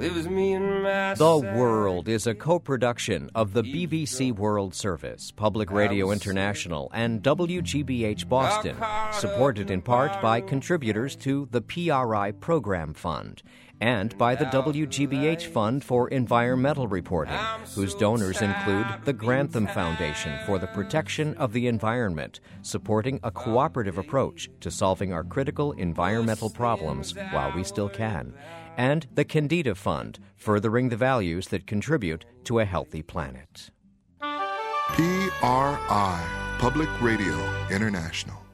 [0.00, 4.72] It was me and my The World is a co production of the BBC World
[4.72, 8.76] Service, Public Radio International, and WGBH Boston,
[9.12, 13.42] supported in part by contributors to the PRI Program Fund
[13.80, 17.38] and by the WGBH Fund for Environmental Reporting,
[17.74, 23.98] whose donors include the Grantham Foundation for the Protection of the Environment, supporting a cooperative
[23.98, 28.34] approach to solving our critical environmental problems while we still can,
[28.78, 33.70] and the Kendeda Fund, furthering the values that contribute to a healthy planet.
[34.20, 34.54] PRI,
[36.58, 37.36] Public Radio
[37.70, 38.47] International.